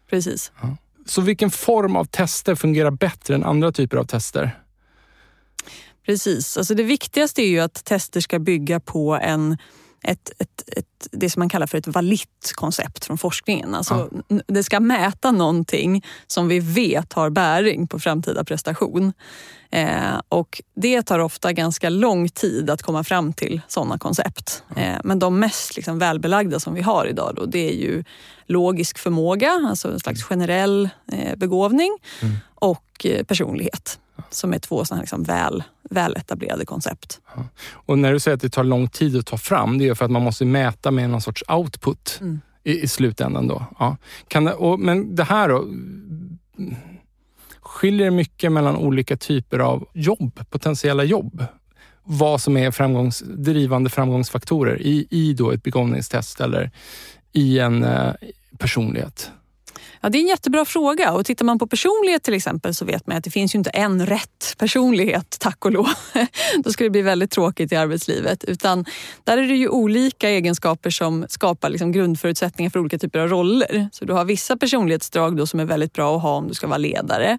Precis. 0.09 0.51
Ja. 0.61 0.77
Så 1.05 1.21
vilken 1.21 1.51
form 1.51 1.95
av 1.95 2.05
tester 2.05 2.55
fungerar 2.55 2.91
bättre 2.91 3.35
än 3.35 3.43
andra 3.43 3.71
typer 3.71 3.97
av 3.97 4.03
tester? 4.03 4.59
Precis. 6.05 6.57
Alltså 6.57 6.75
det 6.75 6.83
viktigaste 6.83 7.41
är 7.41 7.47
ju 7.47 7.59
att 7.59 7.85
tester 7.85 8.21
ska 8.21 8.39
bygga 8.39 8.79
på 8.79 9.15
en 9.15 9.57
ett, 10.03 10.31
ett, 10.39 10.63
ett, 10.77 11.07
det 11.11 11.29
som 11.29 11.39
man 11.39 11.49
kallar 11.49 11.67
för 11.67 11.77
ett 11.77 11.87
valitt 11.87 12.53
koncept 12.55 13.05
från 13.05 13.17
forskningen. 13.17 13.75
Alltså, 13.75 14.09
ja. 14.27 14.39
Det 14.47 14.63
ska 14.63 14.79
mäta 14.79 15.31
någonting 15.31 16.05
som 16.27 16.47
vi 16.47 16.59
vet 16.59 17.13
har 17.13 17.29
bäring 17.29 17.87
på 17.87 17.99
framtida 17.99 18.43
prestation. 18.43 19.13
Eh, 19.71 20.21
och 20.29 20.61
Det 20.75 21.01
tar 21.01 21.19
ofta 21.19 21.53
ganska 21.53 21.89
lång 21.89 22.29
tid 22.29 22.69
att 22.69 22.81
komma 22.81 23.03
fram 23.03 23.33
till 23.33 23.61
sådana 23.67 23.97
koncept. 23.97 24.63
Eh, 24.75 24.97
men 25.03 25.19
de 25.19 25.39
mest 25.39 25.75
liksom, 25.75 25.99
välbelagda 25.99 26.59
som 26.59 26.73
vi 26.73 26.81
har 26.81 27.05
idag 27.05 27.33
då, 27.35 27.45
det 27.45 27.69
är 27.69 27.75
ju 27.75 28.03
logisk 28.45 28.97
förmåga, 28.97 29.51
alltså 29.69 29.91
en 29.91 29.99
slags 29.99 30.23
generell 30.23 30.89
eh, 31.11 31.35
begåvning 31.35 31.97
mm. 32.21 32.35
och 32.55 33.05
eh, 33.05 33.23
personlighet 33.23 33.99
som 34.29 34.53
är 34.53 34.59
två 34.59 34.85
såna 34.85 35.01
liksom 35.01 35.23
väl, 35.23 35.63
väletablerade 35.89 36.65
koncept. 36.65 37.21
Ja. 37.35 37.43
Och 37.71 37.99
när 37.99 38.13
du 38.13 38.19
säger 38.19 38.35
att 38.35 38.41
det 38.41 38.49
tar 38.49 38.63
lång 38.63 38.87
tid 38.87 39.17
att 39.17 39.25
ta 39.25 39.37
fram, 39.37 39.77
det 39.77 39.87
är 39.87 39.95
för 39.95 40.05
att 40.05 40.11
man 40.11 40.21
måste 40.21 40.45
mäta 40.45 40.91
med 40.91 41.09
någon 41.09 41.21
sorts 41.21 41.43
output 41.47 42.17
mm. 42.21 42.41
i, 42.63 42.81
i 42.81 42.87
slutändan. 42.87 43.47
Då. 43.47 43.65
Ja. 43.79 43.97
Kan 44.27 44.43
det, 44.45 44.53
och, 44.53 44.79
men 44.79 45.15
det 45.15 45.23
här 45.23 45.49
då? 45.49 45.67
Skiljer 47.61 48.05
det 48.05 48.11
mycket 48.11 48.51
mellan 48.51 48.75
olika 48.75 49.17
typer 49.17 49.59
av 49.59 49.87
jobb, 49.93 50.39
potentiella 50.49 51.03
jobb? 51.03 51.45
Vad 52.03 52.41
som 52.41 52.57
är 52.57 52.71
framgångs, 52.71 53.19
drivande 53.19 53.89
framgångsfaktorer 53.89 54.81
i, 54.81 55.07
i 55.09 55.33
då 55.33 55.51
ett 55.51 55.63
begåvningstest 55.63 56.41
eller 56.41 56.71
i 57.31 57.59
en 57.59 57.83
eh, 57.83 58.13
personlighet? 58.57 59.31
Ja, 60.03 60.09
det 60.09 60.17
är 60.17 60.21
en 60.21 60.27
jättebra 60.27 60.65
fråga. 60.65 61.11
Och 61.11 61.25
tittar 61.25 61.45
man 61.45 61.59
på 61.59 61.67
personlighet 61.67 62.23
till 62.23 62.33
exempel 62.33 62.75
så 62.75 62.85
vet 62.85 63.07
man 63.07 63.17
att 63.17 63.23
det 63.23 63.31
finns 63.31 63.55
ju 63.55 63.57
inte 63.57 63.69
en 63.69 64.05
rätt 64.05 64.55
personlighet, 64.57 65.37
tack 65.39 65.65
och 65.65 65.71
lov. 65.71 65.87
Då 66.63 66.71
skulle 66.71 66.85
det 66.85 66.91
bli 66.91 67.01
väldigt 67.01 67.31
tråkigt 67.31 67.71
i 67.71 67.75
arbetslivet. 67.75 68.43
Utan 68.43 68.85
där 69.23 69.37
är 69.37 69.47
det 69.47 69.55
ju 69.55 69.69
olika 69.69 70.29
egenskaper 70.29 70.89
som 70.89 71.25
skapar 71.29 71.69
liksom 71.69 71.91
grundförutsättningar 71.91 72.69
för 72.69 72.79
olika 72.79 72.97
typer 72.97 73.19
av 73.19 73.27
roller. 73.27 73.89
Så 73.91 74.05
du 74.05 74.13
har 74.13 74.25
vissa 74.25 74.57
personlighetsdrag 74.57 75.37
då 75.37 75.47
som 75.47 75.59
är 75.59 75.65
väldigt 75.65 75.93
bra 75.93 76.15
att 76.15 76.21
ha 76.21 76.35
om 76.35 76.47
du 76.47 76.53
ska 76.53 76.67
vara 76.67 76.77
ledare. 76.77 77.37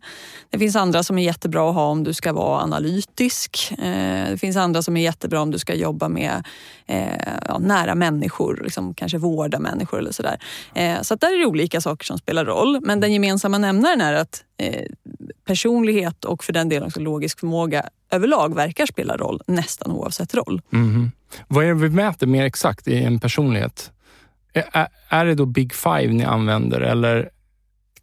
Det 0.51 0.59
finns 0.59 0.77
andra 0.77 1.03
som 1.03 1.19
är 1.19 1.23
jättebra 1.23 1.69
att 1.69 1.75
ha 1.75 1.89
om 1.89 2.05
du 2.05 2.15
ska 2.15 2.33
vara 2.33 2.63
analytisk. 2.63 3.73
Eh, 3.79 4.31
det 4.31 4.39
finns 4.41 4.57
andra 4.57 4.83
som 4.83 4.97
är 4.97 5.03
jättebra 5.03 5.41
om 5.41 5.51
du 5.51 5.59
ska 5.59 5.75
jobba 5.75 6.09
med 6.09 6.45
eh, 6.87 7.07
ja, 7.49 7.59
nära 7.59 7.95
människor, 7.95 8.61
liksom 8.65 8.95
kanske 8.95 9.19
vårda 9.19 9.59
människor 9.59 9.99
eller 9.99 10.13
sådär. 10.13 10.39
där. 10.75 11.03
så 11.03 11.15
där 11.15 11.35
är 11.35 11.39
det 11.39 11.47
olika 11.47 11.81
saker 11.81 12.05
som 12.05 12.19
spelar 12.19 12.45
roll 12.45 12.54
roll. 12.55 12.81
Men 12.83 13.01
den 13.01 13.13
gemensamma 13.13 13.59
nämnaren 13.59 14.01
är 14.01 14.15
att 14.15 14.45
eh, 14.59 14.87
personlighet 15.47 16.25
och 16.25 16.45
för 16.45 16.53
den 16.53 16.69
delen 16.69 16.87
också 16.87 17.01
logisk 17.01 17.41
förmåga 17.41 17.89
överlag 18.11 18.55
verkar 18.55 18.87
spela 18.87 19.17
roll 19.17 19.43
nästan 19.47 19.91
oavsett 19.91 20.35
roll. 20.35 20.61
Mm. 20.73 21.11
Vad 21.49 21.65
är 21.65 21.69
det 21.69 21.75
vi 21.75 21.89
mäter 21.89 22.27
mer 22.27 22.45
exakt 22.45 22.89
i 22.89 23.03
en 23.03 23.21
personlighet? 23.21 23.91
Är, 24.53 24.89
är 25.09 25.25
det 25.25 25.35
då 25.35 25.47
Big 25.47 25.75
Five 25.75 26.09
ni 26.09 26.25
använder 26.25 26.81
eller 26.81 27.31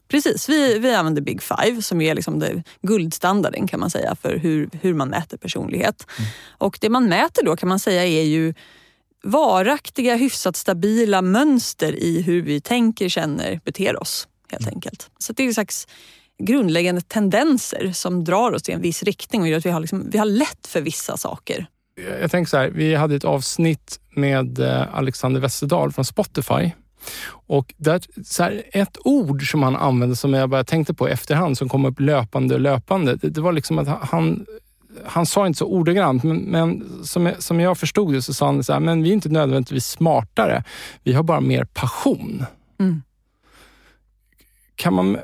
Precis, 0.08 0.50
vi, 0.50 0.79
vi 0.79 0.96
använder 0.96 1.22
Big 1.22 1.41
Five 1.41 1.81
som 1.81 2.01
är 2.01 2.15
liksom 2.15 2.39
det, 2.39 2.63
guldstandarden 2.81 3.67
kan 3.67 3.79
man 3.79 3.89
säga 3.89 4.15
för 4.15 4.38
hur, 4.38 4.70
hur 4.81 4.93
man 4.93 5.10
mäter 5.10 5.38
personlighet. 5.38 6.08
Mm. 6.17 6.29
Och 6.58 6.77
det 6.81 6.89
man 6.89 7.10
mäter 7.10 7.46
då 7.46 7.55
kan 7.55 7.70
man 7.70 7.79
säga 7.79 8.05
är 8.05 8.24
ju 8.24 8.53
varaktiga, 9.24 10.15
hyfsat 10.15 10.55
stabila 10.55 11.22
mönster 11.22 11.96
i 11.96 12.22
hur 12.22 12.41
vi 12.41 12.62
tänker, 12.62 13.10
känner, 13.10 13.60
beter 13.65 14.01
oss 14.01 14.27
helt 14.51 14.63
mm. 14.63 14.75
enkelt. 14.75 15.10
Så 15.20 15.34
det 15.34 15.43
är 15.43 15.48
en 15.48 15.53
slags 15.53 15.88
grundläggande 16.43 17.01
tendenser 17.01 17.91
som 17.93 18.24
drar 18.24 18.51
oss 18.51 18.70
i 18.70 18.72
en 18.72 18.81
viss 18.81 19.03
riktning 19.03 19.41
och 19.41 19.48
gör 19.48 19.58
att 19.58 19.65
vi 19.65 19.70
har, 19.70 19.79
liksom, 19.79 20.10
vi 20.12 20.17
har 20.17 20.25
lätt 20.25 20.67
för 20.67 20.81
vissa 20.81 21.17
saker. 21.17 21.65
jag 22.22 22.31
tänker 22.31 22.50
så 22.50 22.58
här, 22.58 22.70
vi 22.70 22.96
hade 22.96 23.15
ett 23.15 23.25
avsnitt 23.25 24.00
med 24.15 24.60
eh, 24.60 24.96
Alexander 24.96 25.41
Westerdahl 25.41 25.91
från 25.91 26.05
Spotify. 26.05 26.72
Och 27.31 27.74
där, 27.77 28.01
så 28.25 28.43
här, 28.43 28.63
ett 28.72 28.98
ord 29.03 29.51
som 29.51 29.63
han 29.63 29.75
använde 29.75 30.15
som 30.15 30.34
jag 30.34 30.50
bara 30.50 30.63
tänkte 30.63 30.93
på 30.93 31.10
i 31.10 31.12
efterhand 31.12 31.58
som 31.58 31.70
kom 31.70 31.86
upp 31.86 32.00
löpande 32.00 32.53
och 32.53 32.62
löpande. 32.62 33.15
Det, 33.15 33.29
det 33.29 33.41
var 33.41 33.51
liksom 33.51 33.79
att 33.79 33.88
han, 33.88 34.46
han 35.05 35.25
sa 35.25 35.48
inte 35.48 35.58
så 35.58 35.65
ordagrant, 35.65 36.24
men, 36.24 36.38
men 36.38 36.84
som, 37.03 37.31
som 37.39 37.60
jag 37.60 37.77
förstod 37.77 38.13
det 38.13 38.22
så 38.22 38.34
sa 38.34 38.46
han 38.46 38.63
så 38.63 38.74
här, 38.74 38.79
men 38.79 39.03
vi 39.03 39.10
är 39.10 39.13
inte 39.13 39.29
nödvändigtvis 39.29 39.86
smartare. 39.86 40.63
Vi 41.03 41.13
har 41.13 41.24
bara 41.24 41.41
mer 41.41 41.63
passion. 41.65 42.46
Mm. 42.79 43.01
Kan 44.81 44.93
man, 44.93 45.17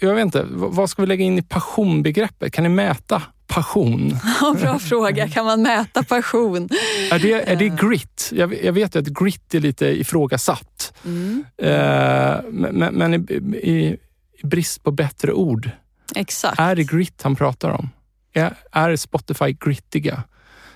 jag 0.00 0.14
vet 0.14 0.24
inte, 0.24 0.46
vad 0.50 0.90
ska 0.90 1.02
vi 1.02 1.08
lägga 1.08 1.24
in 1.24 1.38
i 1.38 1.42
passionbegreppet? 1.42 2.52
Kan 2.52 2.64
ni 2.64 2.68
mäta 2.70 3.22
passion? 3.46 4.18
Ja, 4.40 4.56
bra 4.60 4.78
fråga. 4.78 5.28
Kan 5.28 5.44
man 5.44 5.62
mäta 5.62 6.02
passion? 6.02 6.68
Är 7.10 7.18
det, 7.18 7.32
är 7.32 7.56
det 7.56 7.68
grit? 7.68 8.30
Jag, 8.32 8.64
jag 8.64 8.72
vet 8.72 8.96
att 8.96 9.06
grit 9.06 9.54
är 9.54 9.60
lite 9.60 9.86
ifrågasatt. 9.86 10.92
Mm. 11.04 11.44
Eh, 11.62 12.42
men 12.50 12.94
men 12.94 13.14
i, 13.14 13.34
i, 13.62 13.96
i 14.42 14.46
brist 14.46 14.82
på 14.82 14.90
bättre 14.90 15.32
ord, 15.32 15.70
Exakt. 16.14 16.60
är 16.60 16.76
det 16.76 16.84
grit 16.84 17.22
han 17.22 17.36
pratar 17.36 17.70
om? 17.70 17.90
Är, 18.32 18.54
är 18.72 18.96
Spotify 18.96 19.56
grittiga? 19.64 20.22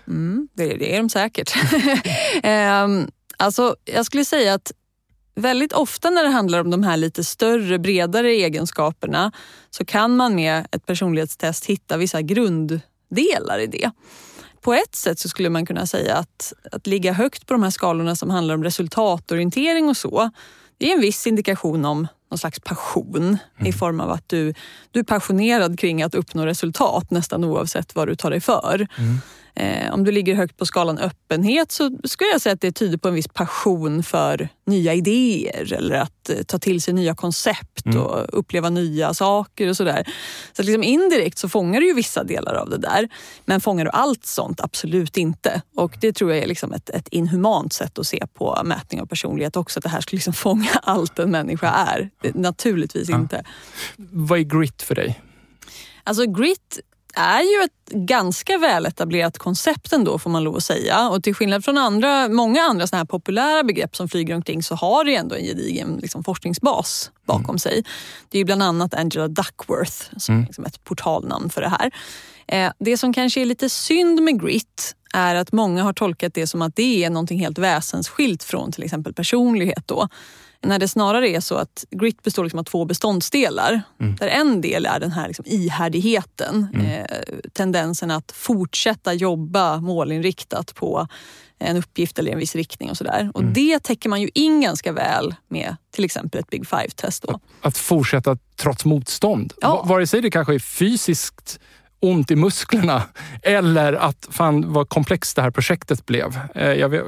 Mm, 0.09 0.49
det, 0.55 0.67
det 0.67 0.95
är 0.95 0.97
de 0.97 1.09
säkert. 1.09 1.55
Ehm, 2.43 3.11
alltså, 3.37 3.77
jag 3.85 4.07
skulle 4.07 4.25
säga 4.25 4.55
att 4.55 4.73
väldigt 5.35 5.73
ofta 5.73 6.11
när 6.11 6.23
det 6.23 6.29
handlar 6.29 6.61
om 6.61 6.71
de 6.71 6.83
här 6.83 6.97
lite 6.97 7.25
större, 7.25 7.79
bredare 7.79 8.31
egenskaperna 8.31 9.33
så 9.71 9.85
kan 9.85 10.17
man 10.17 10.35
med 10.35 10.67
ett 10.71 10.87
personlighetstest 10.87 11.67
hitta 11.67 11.97
vissa 11.97 12.23
grunddelar 12.23 13.59
i 13.59 13.67
det. 13.67 13.91
På 14.61 14.75
ett 14.75 14.95
sätt 14.95 15.19
så 15.19 15.29
skulle 15.29 15.51
man 15.51 15.67
kunna 15.67 15.87
säga 15.87 16.17
att, 16.17 16.53
att 16.73 16.87
ligga 16.87 17.13
högt 17.13 17.47
på 17.47 17.55
de 17.55 17.63
här 17.63 17.71
skalorna 17.71 18.17
som 18.17 18.31
handlar 18.31 18.55
om 18.55 18.65
resultatorientering 18.65 19.89
och 19.89 19.97
så, 19.97 20.31
det 20.79 20.91
är 20.91 20.95
en 20.95 21.01
viss 21.01 21.27
indikation 21.27 21.85
om 21.85 22.07
någon 22.31 22.39
slags 22.39 22.61
passion 22.61 23.39
i 23.65 23.73
form 23.73 24.01
av 24.01 24.11
att 24.11 24.29
du, 24.29 24.55
du 24.91 25.01
är 25.01 25.05
passionerad 25.05 25.79
kring 25.79 26.03
att 26.03 26.15
uppnå 26.15 26.47
resultat 26.47 27.11
nästan 27.11 27.45
oavsett 27.45 27.95
vad 27.95 28.09
du 28.09 28.17
tar 28.17 28.31
dig 28.31 28.41
för. 28.41 28.87
Eh, 28.99 29.07
om 29.93 30.05
du 30.05 30.11
ligger 30.11 30.35
högt 30.35 30.57
på 30.57 30.67
skalan 30.67 30.99
öppenhet 30.99 31.73
så 31.73 31.91
skulle 32.05 32.31
jag 32.31 32.41
säga 32.41 32.53
att 32.53 32.61
det 32.61 32.73
tyder 32.73 32.99
på 32.99 33.09
en 33.09 33.15
viss 33.15 33.29
passion 33.29 34.03
för 34.03 34.49
nya 34.67 34.95
idéer 34.95 35.73
eller 35.73 35.95
att 35.95 36.31
eh, 36.31 36.43
ta 36.43 36.59
till 36.59 36.83
sig 36.83 36.95
nya 36.95 37.15
koncept 37.15 37.87
och 37.97 38.39
uppleva 38.39 38.71
nya 38.71 39.15
saker 39.15 39.69
och 39.69 39.77
sådär. 39.77 40.05
Så 40.53 40.63
att 40.63 40.67
liksom 40.67 40.83
indirekt 40.83 41.39
så 41.39 41.49
fångar 41.49 41.81
du 41.81 41.87
ju 41.87 41.95
vissa 41.95 42.25
delar 42.25 42.55
av 42.55 42.71
det 42.71 42.79
där. 42.79 43.09
Men 43.45 43.61
fångar 43.61 43.85
du 43.85 43.91
allt 43.91 44.27
sånt? 44.27 44.61
Absolut 44.61 45.17
inte. 45.17 45.63
Och 45.77 45.97
det 46.01 46.13
tror 46.13 46.33
jag 46.33 46.43
är 46.43 46.47
liksom 46.47 46.73
ett, 46.73 46.91
ett 46.91 47.09
inhumant 47.09 47.73
sätt 47.73 47.99
att 47.99 48.07
se 48.07 48.27
på 48.35 48.61
mätning 48.65 49.01
av 49.01 49.07
personlighet 49.07 49.57
också. 49.57 49.79
Att 49.79 49.83
det 49.83 49.89
här 49.89 50.01
skulle 50.01 50.17
liksom 50.17 50.33
fånga 50.45 50.71
allt 50.83 51.19
en 51.19 51.31
människa 51.31 51.69
är. 51.69 52.11
Det, 52.23 52.35
naturligtvis 52.35 53.11
inte. 53.11 53.45
Vad 53.97 54.39
är 54.39 54.43
grit 54.43 54.83
för 54.83 54.95
dig? 54.95 55.21
Alltså 56.05 56.27
grit 56.27 56.81
är 57.17 57.41
ju 57.41 57.65
ett 57.65 57.91
ganska 58.07 58.59
väletablerat 58.59 59.39
koncept 59.39 59.93
ändå 59.93 60.19
får 60.19 60.31
man 60.31 60.45
lov 60.45 60.57
att 60.57 60.65
säga. 60.65 61.09
Och 61.09 61.23
till 61.23 61.35
skillnad 61.35 61.65
från 61.65 61.79
andra, 61.79 62.29
många 62.29 62.63
andra 62.63 62.87
såna 62.87 62.99
här 62.99 63.07
populära 63.07 63.63
begrepp 63.63 63.97
som 63.97 64.09
flyger 64.09 64.35
omkring 64.35 64.63
så 64.63 64.75
har 64.75 65.05
det 65.05 65.17
ändå 65.17 65.35
en 65.35 65.45
gedigen 65.45 65.99
liksom, 66.03 66.25
forskningsbas 66.25 67.11
bakom 67.27 67.59
sig. 67.59 67.85
Det 68.29 68.39
är 68.39 68.41
ju 68.41 68.45
bland 68.45 68.63
annat 68.63 68.95
Angela 68.95 69.29
Duckworth 69.29 70.11
som 70.17 70.39
är 70.39 70.43
liksom 70.43 70.65
ett 70.65 70.85
portalnamn 70.85 71.51
för 71.51 71.61
det 71.61 71.69
här. 71.69 71.91
Eh, 72.47 72.73
det 72.79 72.97
som 72.97 73.13
kanske 73.13 73.41
är 73.41 73.45
lite 73.45 73.69
synd 73.69 74.23
med 74.23 74.41
grit 74.43 74.97
är 75.15 75.35
att 75.35 75.53
många 75.53 75.83
har 75.83 75.93
tolkat 75.93 76.35
det 76.35 76.47
som 76.47 76.63
att 76.63 76.77
det 76.77 77.05
är 77.05 77.11
någonting 77.11 77.41
helt 77.41 77.59
väsensskilt 77.59 78.43
från 78.43 78.73
till 78.73 78.83
exempel 78.83 79.15
personlighet. 79.15 79.83
Då. 79.87 80.09
När 80.65 80.79
det 80.79 80.89
snarare 80.89 81.29
är 81.29 81.41
så 81.41 81.55
att 81.55 81.85
grit 81.91 82.23
består 82.23 82.45
liksom 82.45 82.59
av 82.59 82.65
två 82.65 82.85
beståndsdelar. 82.85 83.83
Där 84.19 84.29
en 84.29 84.61
del 84.61 84.87
är 84.87 85.01
den 85.01 85.13
här 85.13 85.27
liksom 85.29 85.45
ihärdigheten. 85.49 86.69
Eh, 86.87 87.27
tendensen 87.53 88.11
att 88.11 88.33
fortsätta 88.33 89.13
jobba 89.15 89.81
målinriktat 89.81 90.75
på 90.75 91.09
en 91.59 91.77
uppgift 91.77 92.19
eller 92.19 92.33
en 92.33 92.39
viss 92.39 92.55
riktning 92.55 92.91
och 92.91 92.97
sådär. 92.97 93.31
Och 93.35 93.45
det 93.45 93.83
täcker 93.83 94.09
man 94.09 94.21
ju 94.23 94.31
in 94.35 94.61
ganska 94.61 94.93
väl 94.93 95.35
med 95.49 95.77
till 95.91 96.05
exempel 96.05 96.41
ett 96.41 96.51
Big 96.51 96.67
Five-test. 96.67 97.23
då. 97.23 97.41
Att 97.61 97.77
fortsätta 97.79 98.37
trots 98.57 98.85
motstånd. 98.85 99.53
Ja. 99.61 99.69
Va- 99.77 99.83
Vare 99.83 100.07
sig 100.07 100.21
det 100.21 100.31
kanske 100.31 100.55
är 100.55 100.59
fysiskt 100.59 101.61
ont 102.05 102.31
i 102.31 102.37
musklerna 102.37 103.03
eller 103.43 103.93
att 103.93 104.29
fan 104.31 104.73
vad 104.73 104.89
komplext 104.89 105.37
det 105.37 105.43
här 105.43 105.51
projektet 105.51 106.07
blev. 106.07 106.39
Eh, 106.55 106.73
Jag 106.73 106.89
vet, 106.89 107.03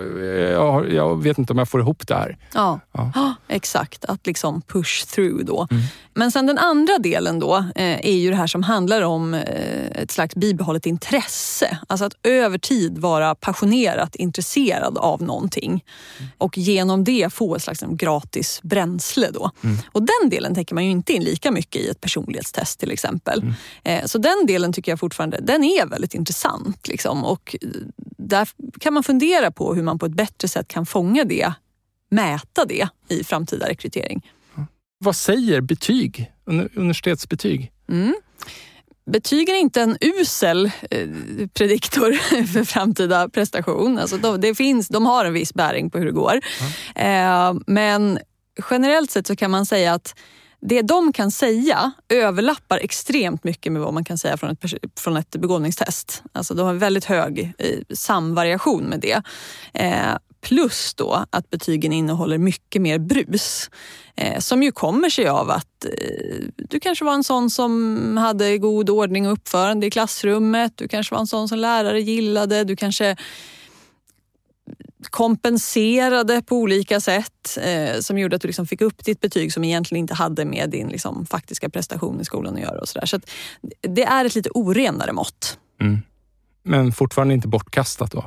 jag, 0.53 0.73
har- 0.73 0.85
jag 0.85 1.23
vet 1.23 1.39
inte 1.39 1.53
om 1.53 1.59
jag 1.59 1.69
får 1.69 1.81
ihop 1.81 2.07
det 2.07 2.15
här. 2.15 2.37
Ja, 2.55 2.81
Ja. 2.93 3.11
Ja, 3.15 3.35
exakt. 3.49 4.05
Att 4.05 4.27
liksom 4.27 4.63
push 4.63 5.07
through 5.07 5.45
då. 5.45 5.69
Men 6.15 6.31
sen 6.33 6.47
den 6.47 6.59
andra 6.59 6.99
delen 6.99 7.39
då 7.39 7.57
eh, 7.57 8.07
är 8.07 8.17
ju 8.17 8.31
det 8.31 8.37
här 8.37 8.47
som 8.47 8.63
handlar 8.63 9.03
om 9.03 9.35
eh, 9.35 9.87
ett 10.03 10.11
slags 10.11 10.35
bibehållet 10.35 10.87
intresse. 10.87 11.79
Alltså 11.87 12.05
att 12.05 12.15
över 12.23 12.59
tid 12.59 12.99
vara 12.99 13.35
passionerat 13.35 14.17
intresserad 14.17 14.99
av 14.99 15.23
någonting 15.23 15.85
och 16.39 16.59
genom 16.59 17.05
det 17.05 17.33
få 17.33 17.55
ett 17.57 17.63
slags 17.63 17.81
liksom, 17.81 17.97
gratis 17.97 18.61
bränsle. 18.63 19.31
Då. 19.31 19.51
Och 19.93 20.03
den 20.03 20.31
delen 20.31 20.55
täcker 20.55 20.75
man 20.75 20.85
ju 20.85 20.91
inte 20.91 21.13
in 21.13 21.25
lika 21.25 21.51
mycket 21.51 21.83
i 21.83 21.89
ett 21.89 22.01
personlighetstest 22.01 22.81
till 22.81 22.91
exempel. 22.91 23.53
Eh, 23.85 24.05
så 24.05 24.19
den 24.19 24.47
delen 24.47 24.73
tycker 24.87 24.93
jag 24.93 25.01
fortfarande 25.01 25.41
den 25.41 25.65
är 25.65 25.87
väldigt 25.87 26.15
intressant. 26.15 26.89
Liksom. 26.89 27.25
Och 27.25 27.57
eh, 27.63 27.69
där 28.19 28.49
kan 28.81 28.95
man 28.95 29.03
fundera 29.03 29.51
på 29.51 29.75
hur 29.75 29.83
man 29.83 29.99
på 29.99 30.07
ett 30.07 30.15
bättre 30.15 30.49
sätt 30.49 30.69
kan 30.69 30.87
fånga 30.87 31.25
det 31.25 31.53
mäta 32.11 32.65
det 32.65 32.89
i 33.09 33.25
framtida 33.25 33.69
rekrytering. 33.69 34.23
Vad 34.99 35.17
säger 35.17 35.61
betyg? 35.61 36.33
Uni- 36.47 36.69
Universitetsbetyg? 36.75 37.73
Betyg 39.11 39.49
är 39.49 39.55
inte 39.55 39.83
en 39.83 39.97
usel 40.01 40.71
eh, 40.91 41.09
prediktor 41.55 42.13
för 42.53 42.65
framtida 42.65 43.29
prestation. 43.29 43.99
Alltså 43.99 44.17
de, 44.17 44.41
det 44.41 44.55
finns, 44.55 44.89
de 44.89 45.07
har 45.07 45.25
en 45.25 45.33
viss 45.33 45.55
bäring 45.55 45.91
på 45.91 45.99
hur 45.99 46.07
det 46.07 46.13
går. 46.13 46.41
Eh, 46.95 47.55
men 47.67 48.19
generellt 48.71 49.11
sett 49.11 49.27
så 49.27 49.37
kan 49.37 49.51
man 49.51 49.67
säga 49.67 49.95
att 49.95 50.15
det 50.69 50.83
de 50.83 51.13
kan 51.13 51.31
säga 51.31 51.93
överlappar 52.09 52.79
extremt 52.79 53.45
mycket 53.45 53.73
med 53.73 53.83
vad 53.83 53.95
man 53.95 54.05
kan 54.05 54.19
säga 54.19 54.37
från 54.37 54.51
ett, 54.51 54.61
från 55.01 55.17
ett 55.17 55.31
begåvningstest. 55.31 56.23
Alltså 56.33 56.55
de 56.55 56.67
har 56.67 56.75
väldigt 56.75 57.05
hög 57.05 57.53
eh, 57.59 57.79
samvariation 57.95 58.85
med 58.85 59.01
det. 59.01 59.23
Eh, 59.75 60.17
plus 60.41 60.95
då 60.95 61.25
att 61.31 61.51
betygen 61.51 61.93
innehåller 61.93 62.39
mycket 62.39 62.83
mer 62.83 62.99
brus. 62.99 63.71
Eh, 64.17 64.39
som 64.39 64.63
ju 64.63 64.73
kommer 64.73 65.11
sig 65.11 65.29
av 65.29 65.51
att 65.51 65.85
eh, 65.85 66.45
du 66.57 66.81
kanske 66.81 67.05
var 67.05 67.15
en 67.15 67.25
sån 67.25 67.51
som 67.51 68.17
hade 68.17 68.59
god 68.59 68.91
ordning 68.91 69.27
och 69.27 69.33
uppförande 69.33 69.87
i 69.87 69.91
klassrummet. 69.91 70.73
Du 70.77 70.89
kanske 70.89 71.15
var 71.15 71.21
en 71.21 71.27
sån 71.27 71.49
som 71.49 71.59
lärare 71.59 72.01
gillade. 72.01 72.65
Du 72.65 72.77
kanske 72.77 73.17
kompenserade 75.11 76.43
på 76.43 76.57
olika 76.57 77.01
sätt 77.01 77.59
eh, 77.63 78.01
som 78.01 78.19
gjorde 78.19 78.37
att 78.37 78.43
du 78.43 78.49
liksom 78.49 78.67
fick 78.67 78.81
upp 78.81 79.05
ditt 79.05 79.21
betyg 79.21 79.53
som 79.53 79.65
egentligen 79.65 80.01
inte 80.01 80.15
hade 80.15 80.45
med 80.45 80.71
din 80.71 80.89
liksom, 80.89 81.27
faktiska 81.27 81.71
prestation 81.71 82.21
i 82.21 82.25
skolan 82.25 82.55
att 82.55 82.61
göra. 82.61 82.81
Och 82.81 82.89
så 82.89 82.99
där. 82.99 83.07
Så 83.07 83.17
att 83.17 83.31
det 83.81 84.05
är 84.05 84.25
ett 84.25 84.35
lite 84.35 84.51
orenare 84.55 85.13
mått. 85.13 85.59
Men 86.63 86.93
fortfarande 86.93 87.35
inte 87.35 87.49
bortkastat 87.49 88.13
då? 88.13 88.25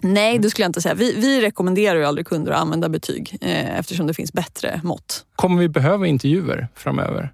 Nej, 0.00 0.38
det 0.38 0.50
skulle 0.50 0.64
jag 0.64 0.68
inte 0.68 0.80
säga. 0.80 0.94
Vi, 0.94 1.14
vi 1.14 1.40
rekommenderar 1.40 1.98
ju 1.98 2.04
aldrig 2.04 2.26
kunder 2.26 2.52
att 2.52 2.60
använda 2.60 2.88
betyg 2.88 3.38
eh, 3.40 3.78
eftersom 3.78 4.06
det 4.06 4.14
finns 4.14 4.32
bättre 4.32 4.80
mått. 4.84 5.24
Kommer 5.36 5.60
vi 5.60 5.68
behöva 5.68 6.06
intervjuer 6.06 6.68
framöver? 6.74 7.32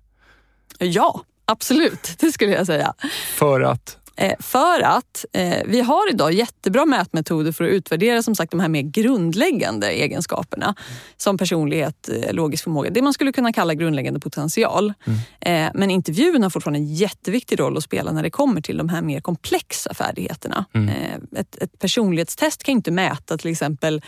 Ja, 0.79 1.20
absolut. 1.44 2.14
Det 2.18 2.33
skulle 2.33 2.53
jag 2.53 2.66
säga. 2.66 2.94
För 3.35 3.61
att 3.61 3.99
för 4.40 4.81
att 4.81 5.24
eh, 5.33 5.62
vi 5.66 5.81
har 5.81 6.11
idag 6.11 6.33
jättebra 6.33 6.87
mätmetoder 6.87 7.52
för 7.52 7.64
att 7.64 7.70
utvärdera 7.70 8.22
som 8.22 8.35
sagt 8.35 8.50
de 8.50 8.61
här 8.61 8.68
mer 8.68 8.83
grundläggande 8.83 9.90
egenskaperna 9.90 10.74
som 11.16 11.38
personlighet, 11.38 12.09
eh, 12.09 12.33
logisk 12.33 12.64
förmåga. 12.64 12.90
Det 12.90 13.02
man 13.02 13.12
skulle 13.12 13.33
kunna 13.33 13.52
kalla 13.52 13.74
grundläggande 13.74 14.20
potential. 14.20 14.94
Eh, 15.40 15.68
men 15.74 15.90
intervjun 15.90 16.42
har 16.42 16.50
fortfarande 16.50 16.79
en 16.79 16.94
jätteviktig 16.94 17.61
roll 17.61 17.76
att 17.76 17.85
spela 17.85 18.12
när 18.12 18.22
det 18.22 18.31
kommer 18.31 18.61
till 18.61 18.76
de 18.76 18.88
här 18.88 19.02
mer 19.02 19.20
komplexa 19.20 19.94
färdigheterna. 19.94 20.64
Eh, 20.72 21.40
ett, 21.40 21.62
ett 21.62 21.79
personlighetstest 21.79 22.62
kan 22.62 22.72
inte 22.72 22.90
mäta 22.90 23.38
till 23.38 23.50
exempel 23.50 24.02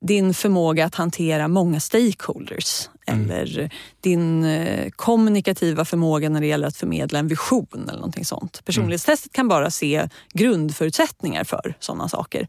din 0.00 0.34
förmåga 0.34 0.84
att 0.84 0.94
hantera 0.94 1.48
många 1.48 1.80
stakeholders 1.80 2.88
eller 3.06 3.70
din 4.00 4.44
eh, 4.44 4.90
kommunikativa 4.96 5.84
förmåga 5.84 6.28
när 6.28 6.40
det 6.40 6.46
gäller 6.46 6.66
att 6.66 6.76
förmedla 6.76 7.18
en 7.18 7.28
vision 7.28 7.66
eller 7.72 7.98
någonting 7.98 8.24
sånt. 8.24 8.64
Personlighetstestet 8.64 9.32
kan 9.32 9.48
bara 9.48 9.70
se 9.70 10.08
grundförutsättningar 10.32 11.44
för 11.44 11.74
sådana 11.80 12.08
saker. 12.08 12.48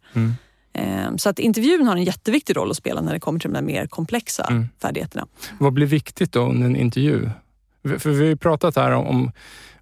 Eh, 0.74 1.16
Så 1.18 1.30
att 1.30 1.40
intervjun 1.40 1.88
har 1.88 1.96
en 1.96 2.04
jätteviktig 2.04 2.58
roll 2.58 2.72
att 2.72 2.78
spela 2.78 3.02
när 3.02 3.14
det 3.14 3.20
kommer 3.20 3.40
till 3.40 3.54
de 3.54 3.66
mer 3.66 3.88
komplexa 3.88 4.68
färdigheterna. 4.82 5.28
Vad 5.60 5.74
blir 5.74 5.88
viktigt 5.88 6.32
då 6.32 6.42
under 6.42 6.66
en 6.66 6.76
intervju? 6.76 7.30
För 8.00 8.10
vi 8.10 8.18
har 8.18 8.26
ju 8.26 8.38
pratat 8.38 8.76
här 8.76 8.92
om, 8.92 9.32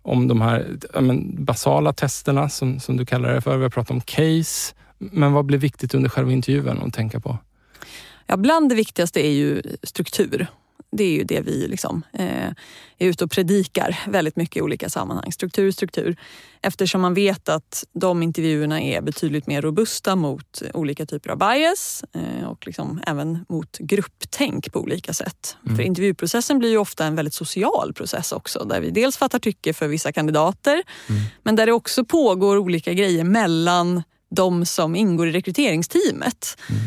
om 0.01 0.27
de 0.27 0.41
här 0.41 0.77
men, 1.01 1.45
basala 1.45 1.93
testerna 1.93 2.49
som, 2.49 2.79
som 2.79 2.97
du 2.97 3.05
kallar 3.05 3.33
det 3.33 3.41
för. 3.41 3.57
Vi 3.57 3.63
har 3.63 3.69
pratat 3.69 3.91
om 3.91 4.01
case. 4.01 4.73
Men 4.97 5.33
vad 5.33 5.45
blir 5.45 5.57
viktigt 5.57 5.93
under 5.93 6.09
själva 6.09 6.31
intervjun 6.31 6.81
att 6.81 6.93
tänka 6.93 7.19
på? 7.19 7.37
Ja, 8.27 8.37
bland 8.37 8.69
det 8.69 8.75
viktigaste 8.75 9.25
är 9.27 9.31
ju 9.31 9.61
struktur. 9.83 10.47
Det 10.91 11.03
är 11.03 11.11
ju 11.11 11.23
det 11.23 11.41
vi 11.41 11.67
liksom, 11.67 12.03
eh, 12.13 12.47
är 12.97 13.07
ute 13.07 13.23
och 13.23 13.31
predikar 13.31 13.99
väldigt 14.07 14.35
mycket 14.35 14.57
i 14.57 14.61
olika 14.61 14.89
sammanhang. 14.89 15.31
Struktur, 15.31 15.71
struktur. 15.71 16.15
Eftersom 16.61 17.01
man 17.01 17.13
vet 17.13 17.49
att 17.49 17.83
de 17.93 18.23
intervjuerna 18.23 18.81
är 18.81 19.01
betydligt 19.01 19.47
mer 19.47 19.61
robusta 19.61 20.15
mot 20.15 20.61
olika 20.73 21.05
typer 21.05 21.29
av 21.29 21.37
bias 21.37 22.03
eh, 22.13 22.47
och 22.47 22.67
liksom 22.67 23.01
även 23.07 23.45
mot 23.49 23.77
grupptänk 23.77 24.71
på 24.71 24.79
olika 24.79 25.13
sätt. 25.13 25.57
Mm. 25.65 25.75
För 25.75 25.83
intervjuprocessen 25.83 26.59
blir 26.59 26.69
ju 26.69 26.77
ofta 26.77 27.05
en 27.05 27.15
väldigt 27.15 27.33
social 27.33 27.93
process 27.93 28.31
också 28.31 28.65
där 28.65 28.81
vi 28.81 28.89
dels 28.89 29.17
fattar 29.17 29.39
tycke 29.39 29.73
för 29.73 29.87
vissa 29.87 30.11
kandidater 30.11 30.83
mm. 31.09 31.21
men 31.43 31.55
där 31.55 31.65
det 31.65 31.71
också 31.71 32.05
pågår 32.05 32.57
olika 32.57 32.93
grejer 32.93 33.23
mellan 33.23 34.03
de 34.29 34.65
som 34.65 34.95
ingår 34.95 35.27
i 35.27 35.31
rekryteringsteamet. 35.31 36.57
Mm. 36.69 36.81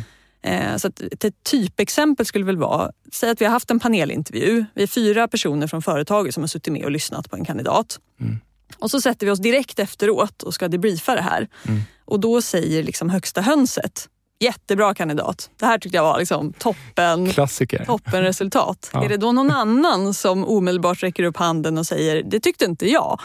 Eh, 0.45 0.77
så 0.77 0.89
ett 0.89 1.45
typexempel 1.51 2.27
skulle 2.27 2.45
väl 2.45 2.57
vara, 2.57 2.91
säg 3.13 3.31
att 3.31 3.41
vi 3.41 3.45
har 3.45 3.53
haft 3.53 3.71
en 3.71 3.81
panelintervju. 3.81 4.65
Vi 4.75 4.83
är 4.83 4.87
fyra 4.87 5.29
personer 5.29 5.67
från 5.67 5.83
företaget 5.83 6.35
som 6.35 6.43
har 6.43 6.49
suttit 6.49 6.73
med 6.73 6.85
och 6.85 6.91
lyssnat 6.91 7.31
på 7.31 7.37
en 7.37 7.45
kandidat. 7.45 7.99
Mm. 8.21 8.39
Och 8.79 8.91
så 8.91 9.01
sätter 9.01 9.27
vi 9.27 9.33
oss 9.33 9.39
direkt 9.39 9.79
efteråt 9.79 10.43
och 10.43 10.55
ska 10.55 10.69
debriefa 10.69 11.15
det 11.15 11.23
här. 11.23 11.49
Mm. 11.69 11.81
Och 12.05 12.21
då 12.21 12.43
säger 12.43 12.83
liksom 12.83 13.11
högsta 13.11 13.41
hönset, 13.41 14.09
jättebra 14.41 14.95
kandidat. 14.95 15.51
Det 15.57 15.67
här 15.67 15.79
tyckte 15.79 15.97
jag 15.97 16.05
var 16.05 16.19
liksom 16.19 16.53
toppen, 16.53 17.31
Klassiker. 17.31 17.85
toppen 17.85 18.23
resultat. 18.23 18.91
ja. 18.93 19.05
Är 19.05 19.09
det 19.09 19.17
då 19.17 19.33
någon 19.33 19.51
annan 19.51 20.15
som 20.15 20.45
omedelbart 20.45 21.03
räcker 21.03 21.23
upp 21.23 21.37
handen 21.37 21.79
och 21.79 21.87
säger, 21.87 22.23
det 22.23 22.41
tyckte 22.41 22.65
inte 22.65 22.91
jag. 22.91 23.21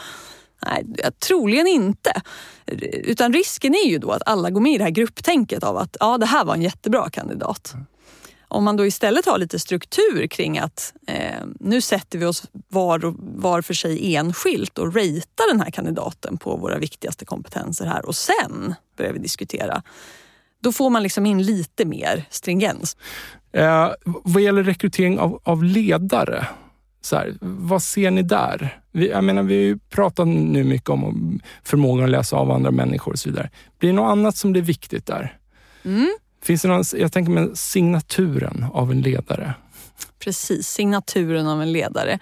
Nej, 0.65 0.85
troligen 1.27 1.67
inte. 1.67 2.21
Utan 2.91 3.33
risken 3.33 3.75
är 3.75 3.89
ju 3.89 3.97
då 3.97 4.11
att 4.11 4.21
alla 4.25 4.49
går 4.49 4.61
med 4.61 4.73
i 4.73 4.77
det 4.77 4.83
här 4.83 4.91
grupptänket 4.91 5.63
av 5.63 5.77
att 5.77 5.97
ja, 5.99 6.17
det 6.17 6.25
här 6.25 6.45
var 6.45 6.53
en 6.53 6.61
jättebra 6.61 7.09
kandidat. 7.09 7.75
Om 8.51 8.63
man 8.63 8.77
då 8.77 8.85
istället 8.85 9.25
har 9.25 9.37
lite 9.37 9.59
struktur 9.59 10.27
kring 10.27 10.57
att 10.57 10.93
eh, 11.07 11.45
nu 11.59 11.81
sätter 11.81 12.19
vi 12.19 12.25
oss 12.25 12.43
var, 12.67 13.13
var 13.41 13.61
för 13.61 13.73
sig 13.73 14.15
enskilt 14.15 14.77
och 14.77 14.95
ratear 14.95 15.51
den 15.51 15.61
här 15.61 15.71
kandidaten 15.71 16.37
på 16.37 16.57
våra 16.57 16.77
viktigaste 16.77 17.25
kompetenser 17.25 17.85
här 17.85 18.05
och 18.05 18.15
sen 18.15 18.75
börjar 18.97 19.13
vi 19.13 19.19
diskutera. 19.19 19.83
Då 20.61 20.71
får 20.71 20.89
man 20.89 21.03
liksom 21.03 21.25
in 21.25 21.43
lite 21.43 21.85
mer 21.85 22.25
stringens. 22.29 22.97
Eh, 23.51 23.89
vad 24.03 24.41
gäller 24.41 24.63
rekrytering 24.63 25.19
av, 25.19 25.41
av 25.43 25.63
ledare, 25.63 26.47
så 27.01 27.15
här, 27.15 27.33
vad 27.41 27.83
ser 27.83 28.11
ni 28.11 28.21
där? 28.21 28.79
Vi, 28.91 29.09
jag 29.09 29.23
menar, 29.23 29.43
vi 29.43 29.77
pratar 29.89 30.25
nu 30.25 30.63
mycket 30.63 30.89
om 30.89 31.39
förmågan 31.63 32.05
att 32.05 32.11
läsa 32.11 32.35
av 32.35 32.51
andra 32.51 32.71
människor 32.71 33.11
och 33.11 33.19
så 33.19 33.29
vidare. 33.29 33.49
Blir 33.79 33.89
det 33.89 33.95
något 33.95 34.11
annat 34.11 34.35
som 34.35 34.51
blir 34.51 34.61
viktigt 34.61 35.05
där? 35.05 35.37
Mm. 35.85 36.09
Finns 36.43 36.61
det 36.61 36.67
någon, 36.67 36.83
jag 36.93 37.11
tänker 37.11 37.31
med 37.31 37.57
signaturen 37.57 38.65
av 38.73 38.91
en 38.91 39.01
ledare. 39.01 39.53
Precis, 40.19 40.67
signaturen 40.67 41.47
av 41.47 41.61
en 41.61 41.71
ledare. 41.71 42.19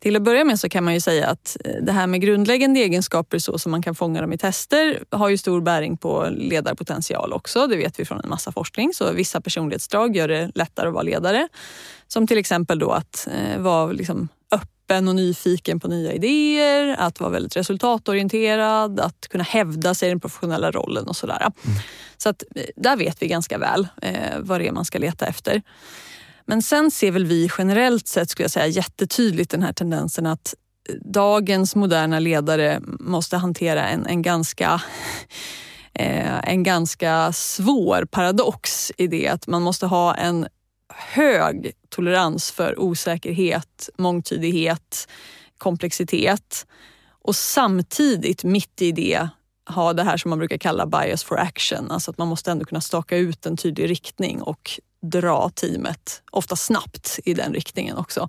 Till 0.00 0.16
att 0.16 0.22
börja 0.22 0.44
med 0.44 0.60
så 0.60 0.68
kan 0.68 0.84
man 0.84 0.94
ju 0.94 1.00
säga 1.00 1.28
att 1.28 1.56
eh, 1.64 1.74
det 1.82 1.92
här 1.92 2.06
med 2.06 2.20
grundläggande 2.20 2.80
egenskaper 2.80 3.38
så 3.38 3.58
som 3.58 3.70
man 3.70 3.82
kan 3.82 3.94
fånga 3.94 4.20
dem 4.20 4.32
i 4.32 4.38
tester 4.38 5.04
har 5.10 5.28
ju 5.28 5.38
stor 5.38 5.60
bäring 5.60 5.96
på 5.96 6.28
ledarpotential 6.30 7.32
också. 7.32 7.66
Det 7.66 7.76
vet 7.76 8.00
vi 8.00 8.04
från 8.04 8.20
en 8.20 8.28
massa 8.28 8.52
forskning. 8.52 8.94
Så 8.94 9.12
vissa 9.12 9.40
personlighetsdrag 9.40 10.16
gör 10.16 10.28
det 10.28 10.50
lättare 10.54 10.88
att 10.88 10.94
vara 10.94 11.02
ledare. 11.02 11.48
Som 12.08 12.26
till 12.26 12.38
exempel 12.38 12.78
då 12.78 12.90
att 12.90 13.28
eh, 13.32 13.60
vara 13.60 13.92
liksom 13.92 14.28
öppen 14.52 15.08
och 15.08 15.14
nyfiken 15.14 15.80
på 15.80 15.88
nya 15.88 16.12
idéer, 16.12 16.96
att 16.98 17.20
vara 17.20 17.30
väldigt 17.30 17.56
resultatorienterad, 17.56 19.00
att 19.00 19.28
kunna 19.30 19.44
hävda 19.44 19.94
sig 19.94 20.08
i 20.08 20.10
den 20.10 20.20
professionella 20.20 20.70
rollen 20.70 21.08
och 21.08 21.16
sådär. 21.16 21.40
Mm. 21.40 21.78
Så 22.16 22.28
att 22.28 22.42
eh, 22.54 22.62
där 22.76 22.96
vet 22.96 23.22
vi 23.22 23.26
ganska 23.26 23.58
väl 23.58 23.88
eh, 24.02 24.38
vad 24.38 24.60
det 24.60 24.68
är 24.68 24.72
man 24.72 24.84
ska 24.84 24.98
leta 24.98 25.26
efter. 25.26 25.62
Men 26.48 26.62
sen 26.62 26.90
ser 26.90 27.10
väl 27.10 27.26
vi 27.26 27.50
generellt 27.58 28.08
sett 28.08 28.30
skulle 28.30 28.44
jag 28.44 28.50
säga 28.50 28.66
jättetydligt 28.66 29.50
den 29.50 29.62
här 29.62 29.72
tendensen 29.72 30.26
att 30.26 30.54
dagens 31.04 31.74
moderna 31.74 32.18
ledare 32.18 32.80
måste 33.00 33.36
hantera 33.36 33.88
en, 33.88 34.06
en 34.06 34.22
ganska 34.22 34.82
eh, 35.94 36.38
en 36.38 36.62
ganska 36.62 37.32
svår 37.32 38.04
paradox 38.04 38.92
i 38.96 39.06
det 39.06 39.28
att 39.28 39.46
man 39.46 39.62
måste 39.62 39.86
ha 39.86 40.14
en 40.14 40.48
hög 40.94 41.72
tolerans 41.88 42.50
för 42.50 42.80
osäkerhet, 42.80 43.88
mångtydighet, 43.98 45.08
komplexitet 45.58 46.66
och 47.24 47.36
samtidigt 47.36 48.44
mitt 48.44 48.82
i 48.82 48.92
det 48.92 49.28
ha 49.66 49.92
det 49.92 50.02
här 50.02 50.16
som 50.16 50.28
man 50.28 50.38
brukar 50.38 50.58
kalla 50.58 50.86
bias 50.86 51.24
for 51.24 51.38
action. 51.38 51.90
Alltså 51.90 52.10
att 52.10 52.18
man 52.18 52.28
måste 52.28 52.50
ändå 52.50 52.64
kunna 52.64 52.80
staka 52.80 53.16
ut 53.16 53.46
en 53.46 53.56
tydlig 53.56 53.90
riktning 53.90 54.42
och 54.42 54.80
dra 55.02 55.50
teamet, 55.50 56.22
ofta 56.30 56.56
snabbt, 56.56 57.18
i 57.24 57.34
den 57.34 57.52
riktningen 57.52 57.96
också. 57.96 58.28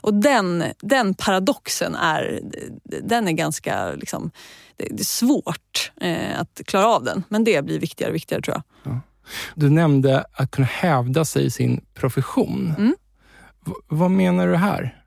Och 0.00 0.14
den, 0.14 0.64
den 0.80 1.14
paradoxen 1.14 1.94
är, 1.94 2.40
den 2.84 3.28
är 3.28 3.32
ganska 3.32 3.92
liksom, 3.92 4.30
det 4.76 5.00
är 5.00 5.04
svårt 5.04 5.92
eh, 6.00 6.40
att 6.40 6.60
klara 6.64 6.86
av 6.86 7.04
den. 7.04 7.22
Men 7.28 7.44
det 7.44 7.64
blir 7.64 7.78
viktigare 7.78 8.10
och 8.10 8.14
viktigare 8.14 8.42
tror 8.42 8.56
jag. 8.56 8.92
Ja. 8.92 9.00
Du 9.54 9.70
nämnde 9.70 10.24
att 10.32 10.50
kunna 10.50 10.66
hävda 10.66 11.24
sig 11.24 11.44
i 11.44 11.50
sin 11.50 11.84
profession. 11.94 12.74
Mm. 12.78 12.94
vad 13.88 14.10
menar 14.10 14.46
du 14.46 14.56
här? 14.56 15.02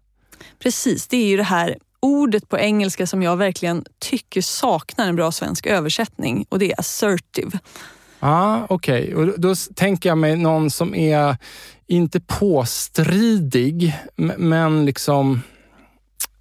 Precis, 0.60 1.08
det 1.08 1.18
är 1.18 1.28
ju 1.28 1.38
det 1.38 1.44
här 1.44 1.78
ordet 2.00 2.50
på 2.50 2.58
engelska 2.58 3.08
som 3.08 3.24
jag 3.24 3.38
verkligen 3.38 3.86
tycker 4.00 4.42
saknar 4.42 5.08
en 5.08 5.16
bra 5.16 5.32
svensk 5.32 5.66
översättning 5.66 6.46
och 6.50 6.60
det 6.60 6.72
är 6.72 6.80
assertive. 6.80 7.60
Ah, 8.24 8.66
okej. 8.70 9.16
Okay. 9.16 9.34
då 9.38 9.56
tänker 9.76 10.10
jag 10.10 10.18
mig 10.18 10.36
någon 10.36 10.72
som 10.72 10.96
är 10.96 11.38
inte 11.88 12.20
påstridig, 12.20 13.96
men 14.38 14.86
liksom 14.86 15.42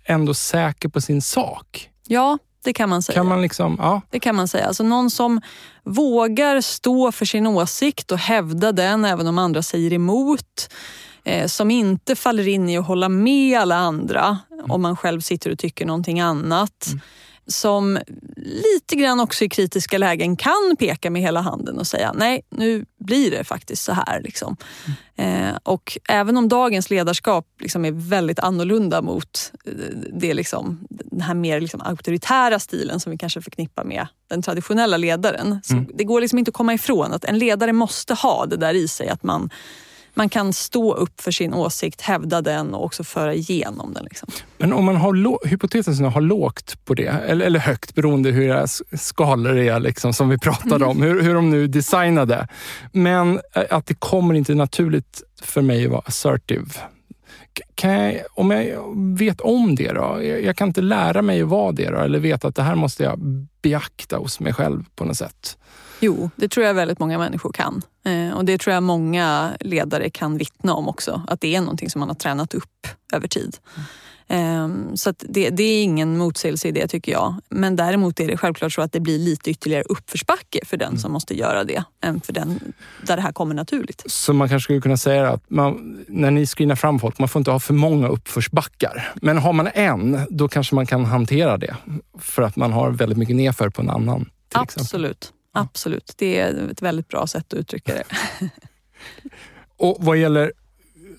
ändå 0.04 0.34
säker 0.34 0.88
på 0.88 1.00
sin 1.00 1.22
sak. 1.22 1.90
Ja, 2.06 2.38
det 2.64 2.72
kan 2.72 2.88
man 2.88 3.02
säga. 3.02 3.14
Kan 3.14 3.26
man 3.26 3.42
liksom, 3.42 3.76
ja. 3.78 4.00
Det 4.10 4.20
kan 4.20 4.36
man 4.36 4.48
säga. 4.48 4.66
Alltså 4.66 4.82
någon 4.82 5.10
som 5.10 5.40
vågar 5.84 6.60
stå 6.60 7.12
för 7.12 7.24
sin 7.24 7.46
åsikt 7.46 8.12
och 8.12 8.18
hävda 8.18 8.72
den 8.72 9.04
även 9.04 9.26
om 9.26 9.38
andra 9.38 9.62
säger 9.62 9.92
emot. 9.92 10.68
Eh, 11.24 11.46
som 11.46 11.70
inte 11.70 12.16
faller 12.16 12.48
in 12.48 12.68
i 12.68 12.78
att 12.78 12.86
hålla 12.86 13.08
med 13.08 13.58
alla 13.58 13.76
andra 13.76 14.38
mm. 14.52 14.70
om 14.70 14.82
man 14.82 14.96
själv 14.96 15.20
sitter 15.20 15.50
och 15.50 15.58
tycker 15.58 15.86
någonting 15.86 16.20
annat. 16.20 16.86
Mm 16.86 17.00
som 17.52 17.98
lite 18.36 18.96
grann 18.96 19.20
också 19.20 19.44
i 19.44 19.48
kritiska 19.48 19.98
lägen 19.98 20.36
kan 20.36 20.76
peka 20.78 21.10
med 21.10 21.22
hela 21.22 21.40
handen 21.40 21.78
och 21.78 21.86
säga 21.86 22.12
nej, 22.12 22.42
nu 22.50 22.84
blir 22.98 23.30
det 23.30 23.44
faktiskt 23.44 23.84
så 23.84 23.92
här. 23.92 24.20
Liksom. 24.20 24.56
Mm. 25.16 25.44
Eh, 25.50 25.58
och 25.62 25.98
även 26.08 26.36
om 26.36 26.48
dagens 26.48 26.90
ledarskap 26.90 27.46
liksom 27.60 27.84
är 27.84 27.90
väldigt 27.90 28.38
annorlunda 28.38 29.02
mot 29.02 29.52
eh, 29.64 29.72
det 30.12 30.34
liksom, 30.34 30.86
den 30.88 31.20
här 31.20 31.34
mer 31.34 31.60
liksom 31.60 31.80
auktoritära 31.80 32.58
stilen 32.58 33.00
som 33.00 33.12
vi 33.12 33.18
kanske 33.18 33.42
förknippar 33.42 33.84
med 33.84 34.06
den 34.28 34.42
traditionella 34.42 34.96
ledaren. 34.96 35.60
Så 35.64 35.72
mm. 35.72 35.90
Det 35.94 36.04
går 36.04 36.20
liksom 36.20 36.38
inte 36.38 36.48
att 36.48 36.54
komma 36.54 36.74
ifrån 36.74 37.12
att 37.12 37.24
en 37.24 37.38
ledare 37.38 37.72
måste 37.72 38.14
ha 38.14 38.46
det 38.46 38.56
där 38.56 38.74
i 38.74 38.88
sig 38.88 39.08
att 39.08 39.22
man 39.22 39.50
man 40.14 40.28
kan 40.28 40.52
stå 40.52 40.94
upp 40.94 41.20
för 41.20 41.30
sin 41.30 41.54
åsikt, 41.54 42.00
hävda 42.00 42.42
den 42.42 42.74
och 42.74 42.84
också 42.84 43.04
föra 43.04 43.34
igenom 43.34 43.94
den. 43.94 44.04
Liksom. 44.04 44.28
Men 44.58 44.72
om 44.72 44.84
man 44.84 44.96
har 44.96 45.48
hypotetiskt 45.48 46.02
har 46.02 46.20
lågt 46.20 46.84
på 46.84 46.94
det, 46.94 47.06
eller, 47.06 47.46
eller 47.46 47.60
högt 47.60 47.94
beroende 47.94 48.30
hur 48.30 48.48
deras 48.48 48.82
skalor 48.92 49.56
är 49.56 49.80
liksom, 49.80 50.12
som 50.12 50.28
vi 50.28 50.38
pratade 50.38 50.84
om, 50.84 51.02
hur, 51.02 51.22
hur 51.22 51.34
de 51.34 51.50
nu 51.50 51.66
designade. 51.66 52.48
Men 52.92 53.40
eh, 53.54 53.62
att 53.70 53.86
det 53.86 53.94
kommer 53.94 54.34
inte 54.34 54.54
naturligt 54.54 55.22
för 55.42 55.62
mig 55.62 55.84
att 55.84 55.90
vara 55.90 56.02
assertive. 56.06 56.70
Jag, 57.82 58.22
om 58.34 58.50
jag 58.50 59.18
vet 59.18 59.40
om 59.40 59.74
det 59.74 59.92
då? 59.92 60.20
Jag, 60.22 60.44
jag, 60.44 60.56
kan 60.56 60.68
inte 60.68 60.80
lära 60.80 61.22
mig 61.22 61.42
att 61.42 61.48
vara 61.48 61.72
det 61.72 61.90
då, 61.90 61.98
eller 61.98 62.18
veta 62.18 62.48
att 62.48 62.54
det 62.54 62.62
här 62.62 62.74
måste 62.74 63.02
jag 63.02 63.18
beakta 63.62 64.16
hos 64.16 64.40
mig 64.40 64.52
själv 64.52 64.84
på 64.94 65.04
något 65.04 65.16
sätt. 65.16 65.58
Jo, 66.00 66.30
det 66.36 66.48
tror 66.48 66.66
jag 66.66 66.74
väldigt 66.74 66.98
många 66.98 67.18
människor 67.18 67.52
kan. 67.52 67.82
Eh, 68.04 68.36
och 68.36 68.44
det 68.44 68.58
tror 68.58 68.74
jag 68.74 68.82
många 68.82 69.52
ledare 69.60 70.10
kan 70.10 70.38
vittna 70.38 70.74
om 70.74 70.88
också. 70.88 71.22
Att 71.28 71.40
det 71.40 71.54
är 71.54 71.60
någonting 71.60 71.90
som 71.90 71.98
man 71.98 72.08
har 72.08 72.14
tränat 72.16 72.54
upp 72.54 72.86
över 73.12 73.28
tid. 73.28 73.56
Mm. 74.32 74.96
Så 74.96 75.14
det, 75.18 75.50
det, 75.50 75.62
är 75.62 75.82
ingen 75.82 76.18
motsägelse 76.18 76.68
i 76.68 76.72
det 76.72 76.88
tycker 76.88 77.12
jag. 77.12 77.34
Men 77.48 77.76
däremot 77.76 78.20
är 78.20 78.28
det 78.28 78.36
självklart 78.36 78.72
så 78.72 78.82
att 78.82 78.92
det 78.92 79.00
blir 79.00 79.18
lite 79.18 79.50
ytterligare 79.50 79.82
uppförsbacke 79.82 80.60
för 80.64 80.76
den 80.76 80.88
mm. 80.88 80.98
som 80.98 81.12
måste 81.12 81.34
göra 81.38 81.64
det 81.64 81.84
än 82.02 82.20
för 82.20 82.32
den 82.32 82.72
där 83.06 83.16
det 83.16 83.22
här 83.22 83.32
kommer 83.32 83.54
naturligt. 83.54 84.02
Så 84.06 84.32
man 84.32 84.48
kanske 84.48 84.64
skulle 84.64 84.80
kunna 84.80 84.96
säga 84.96 85.28
att 85.28 85.50
man, 85.50 86.04
när 86.08 86.30
ni 86.30 86.46
screenar 86.46 86.76
fram 86.76 86.98
folk, 86.98 87.18
man 87.18 87.28
får 87.28 87.40
inte 87.40 87.50
ha 87.50 87.60
för 87.60 87.74
många 87.74 88.08
uppförsbackar. 88.08 89.12
Men 89.22 89.38
har 89.38 89.52
man 89.52 89.68
en, 89.74 90.26
då 90.30 90.48
kanske 90.48 90.74
man 90.74 90.86
kan 90.86 91.04
hantera 91.04 91.56
det. 91.58 91.76
För 92.18 92.42
att 92.42 92.56
man 92.56 92.72
har 92.72 92.90
väldigt 92.90 93.18
mycket 93.18 93.36
nedför 93.36 93.68
på 93.68 93.82
en 93.82 93.90
annan. 93.90 94.30
Absolut. 94.54 95.32
Absolut, 95.54 96.14
det 96.16 96.40
är 96.40 96.70
ett 96.70 96.82
väldigt 96.82 97.08
bra 97.08 97.26
sätt 97.26 97.52
att 97.52 97.58
uttrycka 97.58 97.94
det. 97.94 98.04
och 99.76 99.96
vad 100.00 100.16
gäller, 100.16 100.52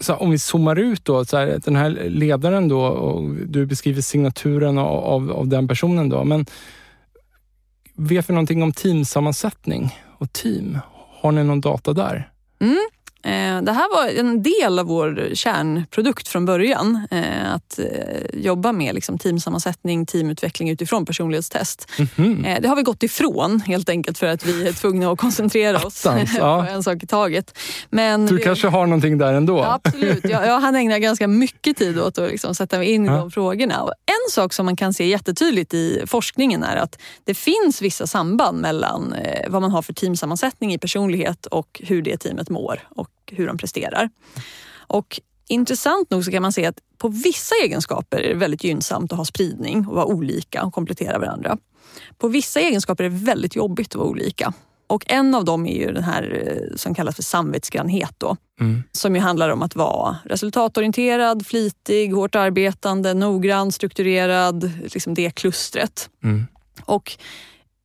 så 0.03 0.15
om 0.15 0.31
vi 0.31 0.37
zoomar 0.39 0.79
ut 0.79 1.05
då, 1.05 1.25
så 1.25 1.37
här, 1.37 1.59
den 1.65 1.75
här 1.75 1.89
ledaren 2.09 2.67
då, 2.67 2.81
och 2.81 3.29
du 3.29 3.65
beskriver 3.65 4.01
signaturen 4.01 4.77
av, 4.77 5.03
av, 5.03 5.31
av 5.31 5.47
den 5.47 5.67
personen 5.67 6.09
då, 6.09 6.23
men 6.23 6.45
vet 7.95 8.29
vi 8.29 8.33
någonting 8.33 8.63
om 8.63 8.71
teamsammansättning 8.71 9.99
och 10.17 10.33
team. 10.33 10.79
Har 11.21 11.31
ni 11.31 11.43
någon 11.43 11.61
data 11.61 11.93
där? 11.93 12.29
Mm. 12.59 12.89
Eh, 13.25 13.61
det 13.61 13.71
här 13.71 13.95
var 13.95 14.19
en 14.19 14.43
del 14.43 14.79
av 14.79 14.85
vår 14.85 15.29
kärnprodukt 15.33 16.27
från 16.27 16.45
början. 16.45 17.07
Eh, 17.11 17.53
att 17.53 17.79
eh, 17.79 17.85
jobba 18.33 18.71
med 18.71 18.95
liksom 18.95 19.17
teamsammansättning, 19.17 20.05
teamutveckling 20.05 20.69
utifrån 20.69 21.05
personlighetstest. 21.05 21.91
Mm 21.97 22.09
-hmm. 22.15 22.61
Det 22.61 22.67
har 22.67 22.75
vi 22.75 22.81
gått 22.81 23.03
ifrån 23.03 23.61
helt 23.61 23.89
enkelt 23.89 24.17
för 24.17 24.27
att 24.27 24.45
vi 24.45 24.67
är 24.67 24.73
tvungna 24.73 25.11
att 25.11 25.19
koncentrera 25.19 25.77
oss 25.77 26.05
Attans, 26.05 26.31
ja. 26.37 26.65
på 26.65 26.71
en 26.71 26.83
sak 26.83 27.03
i 27.03 27.07
taget. 27.07 27.57
Men 27.89 28.25
du 28.25 28.35
vi... 28.35 28.43
kanske 28.43 28.67
har 28.67 28.85
någonting 28.85 29.17
där 29.17 29.33
ändå? 29.33 29.57
Ja, 29.57 29.79
absolut. 29.83 30.23
Jag, 30.23 30.47
jag 30.47 30.59
hann 30.59 30.75
ägna 30.75 30.99
ganska 30.99 31.27
mycket 31.27 31.77
tid 31.77 31.99
åt 31.99 32.17
att 32.17 32.31
liksom 32.31 32.55
sätta 32.55 32.77
mig 32.77 32.91
in 32.91 33.05
i 33.05 33.07
ja. 33.07 33.13
de 33.13 33.31
frågorna. 33.31 33.81
Och 33.81 33.93
en 34.05 34.31
sak 34.31 34.53
som 34.53 34.65
man 34.65 34.75
kan 34.75 34.93
se 34.93 35.07
jättetydligt 35.07 35.73
i 35.73 36.03
forskningen 36.07 36.63
är 36.63 36.75
att 36.75 37.01
det 37.23 37.33
finns 37.33 37.81
vissa 37.81 38.07
samband 38.07 38.61
mellan 38.61 39.15
vad 39.47 39.61
man 39.61 39.71
har 39.71 39.81
för 39.81 39.93
teamsammansättning 39.93 40.73
i 40.73 40.77
personlighet 40.77 41.45
och 41.45 41.81
hur 41.83 42.01
det 42.01 42.17
teamet 42.17 42.49
mår 42.49 42.79
och 42.89 43.07
hur 43.31 43.47
de 43.47 43.57
presterar. 43.57 44.09
Och 44.87 45.21
intressant 45.47 46.09
nog 46.09 46.25
så 46.25 46.31
kan 46.31 46.41
man 46.41 46.51
se 46.51 46.65
att 46.65 46.79
på 46.97 47.07
vissa 47.07 47.55
egenskaper 47.63 48.17
är 48.17 48.29
det 48.29 48.35
väldigt 48.35 48.63
gynnsamt 48.63 49.11
att 49.11 49.17
ha 49.17 49.25
spridning 49.25 49.87
och 49.87 49.95
vara 49.95 50.05
olika 50.05 50.63
och 50.63 50.73
komplettera 50.73 51.19
varandra. 51.19 51.57
På 52.17 52.27
vissa 52.27 52.59
egenskaper 52.59 53.03
är 53.03 53.09
det 53.09 53.15
väldigt 53.15 53.55
jobbigt 53.55 53.87
att 53.87 53.95
vara 53.95 54.07
olika. 54.07 54.53
Och 54.87 55.03
en 55.07 55.35
av 55.35 55.45
dem 55.45 55.65
är 55.65 55.79
ju 55.79 55.91
den 55.91 56.03
här 56.03 56.43
eh, 56.47 56.75
som 56.75 56.95
kallas 56.95 57.15
för 57.15 57.23
samvetsgrannhet 57.23 58.13
då. 58.17 58.37
Mm. 58.59 58.83
Som 58.91 59.15
ju 59.15 59.21
handlar 59.21 59.49
om 59.49 59.61
att 59.61 59.75
vara 59.75 60.17
resultatorienterad, 60.25 61.47
flitig, 61.47 62.13
hårt 62.13 62.35
arbetande, 62.35 63.13
noggrann, 63.13 63.71
strukturerad. 63.71 64.71
Liksom 64.83 65.13
det 65.13 65.31
klustret. 65.31 66.09
Mm. 66.23 66.45
Och 66.85 67.17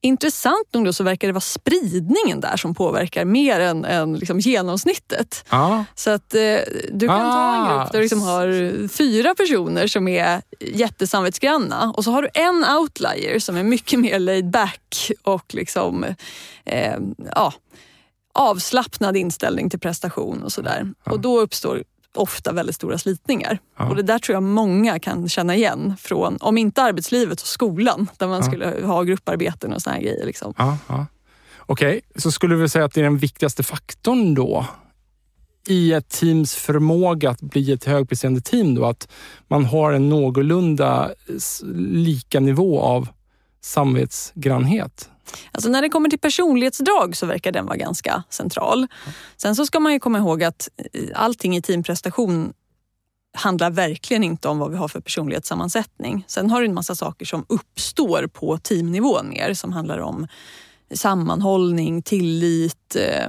Intressant 0.00 0.74
nog 0.74 0.94
så 0.94 1.04
verkar 1.04 1.28
det 1.28 1.32
vara 1.32 1.40
spridningen 1.40 2.40
där 2.40 2.56
som 2.56 2.74
påverkar 2.74 3.24
mer 3.24 3.60
än, 3.60 3.84
än 3.84 4.14
liksom 4.14 4.40
genomsnittet. 4.40 5.44
Ah. 5.48 5.84
Så 5.94 6.10
att 6.10 6.34
eh, 6.34 6.58
du 6.92 7.06
kan 7.06 7.20
ah. 7.20 7.32
ta 7.32 7.54
en 7.54 7.62
ah. 7.62 7.78
grupp 7.78 7.92
där 7.92 7.98
du 7.98 8.02
liksom 8.02 8.22
har 8.22 8.88
fyra 8.88 9.34
personer 9.34 9.86
som 9.86 10.08
är 10.08 10.42
jättesamvetsgranna 10.60 11.92
och 11.96 12.04
så 12.04 12.10
har 12.10 12.22
du 12.22 12.28
en 12.34 12.64
outlier 12.80 13.38
som 13.38 13.56
är 13.56 13.62
mycket 13.62 13.98
mer 13.98 14.18
laid 14.18 14.50
back 14.50 15.10
och 15.22 15.54
liksom, 15.54 16.04
eh, 16.64 16.96
ja, 17.34 17.52
avslappnad 18.34 19.16
inställning 19.16 19.70
till 19.70 19.80
prestation 19.80 20.42
och 20.42 20.52
sådär. 20.52 20.92
Ah. 21.04 21.10
Och 21.10 21.20
då 21.20 21.40
uppstår 21.40 21.84
ofta 22.16 22.52
väldigt 22.52 22.76
stora 22.76 22.98
slitningar. 22.98 23.58
Ja. 23.78 23.88
Och 23.88 23.96
det 23.96 24.02
där 24.02 24.18
tror 24.18 24.34
jag 24.34 24.42
många 24.42 24.98
kan 24.98 25.28
känna 25.28 25.56
igen 25.56 25.96
från, 26.00 26.38
om 26.40 26.58
inte 26.58 26.82
arbetslivet, 26.82 27.40
så 27.40 27.46
skolan 27.46 28.10
där 28.18 28.26
man 28.26 28.36
ja. 28.36 28.42
skulle 28.42 28.86
ha 28.86 29.02
grupparbeten 29.02 29.72
och 29.72 29.82
såna 29.82 29.96
här 29.96 30.02
grejer. 30.02 30.26
Liksom. 30.26 30.54
Ja, 30.58 30.78
ja. 30.86 31.06
Okej, 31.58 31.88
okay. 31.88 32.00
så 32.16 32.30
skulle 32.30 32.56
du 32.56 32.68
säga 32.68 32.84
att 32.84 32.94
det 32.94 33.00
är 33.00 33.04
den 33.04 33.18
viktigaste 33.18 33.62
faktorn 33.62 34.34
då 34.34 34.66
i 35.68 35.92
ett 35.92 36.08
teams 36.08 36.54
förmåga 36.54 37.30
att 37.30 37.40
bli 37.40 37.72
ett 37.72 37.84
högpresterande 37.84 38.40
team 38.40 38.74
då, 38.74 38.84
att 38.84 39.08
man 39.48 39.64
har 39.64 39.92
en 39.92 40.08
någorlunda 40.08 41.10
lika 41.76 42.40
nivå 42.40 42.80
av 42.80 43.08
samvetsgrannhet? 43.60 45.10
Alltså 45.52 45.70
när 45.70 45.82
det 45.82 45.88
kommer 45.88 46.08
till 46.08 46.18
personlighetsdrag 46.18 47.16
så 47.16 47.26
verkar 47.26 47.52
den 47.52 47.66
vara 47.66 47.76
ganska 47.76 48.22
central. 48.30 48.86
Sen 49.36 49.56
så 49.56 49.66
ska 49.66 49.80
man 49.80 49.92
ju 49.92 50.00
komma 50.00 50.18
ihåg 50.18 50.44
att 50.44 50.68
eh, 50.92 51.02
allting 51.14 51.56
i 51.56 51.62
teamprestation 51.62 52.52
handlar 53.36 53.70
verkligen 53.70 54.24
inte 54.24 54.48
om 54.48 54.58
vad 54.58 54.70
vi 54.70 54.76
har 54.76 54.88
för 54.88 55.00
personlighetssammansättning. 55.00 56.24
Sen 56.26 56.50
har 56.50 56.60
du 56.60 56.66
en 56.66 56.74
massa 56.74 56.94
saker 56.94 57.26
som 57.26 57.46
uppstår 57.48 58.26
på 58.26 58.58
teamnivå 58.58 59.22
mer 59.22 59.54
som 59.54 59.72
handlar 59.72 59.98
om 59.98 60.26
sammanhållning, 60.94 62.02
tillit, 62.02 62.96
eh, 62.96 63.28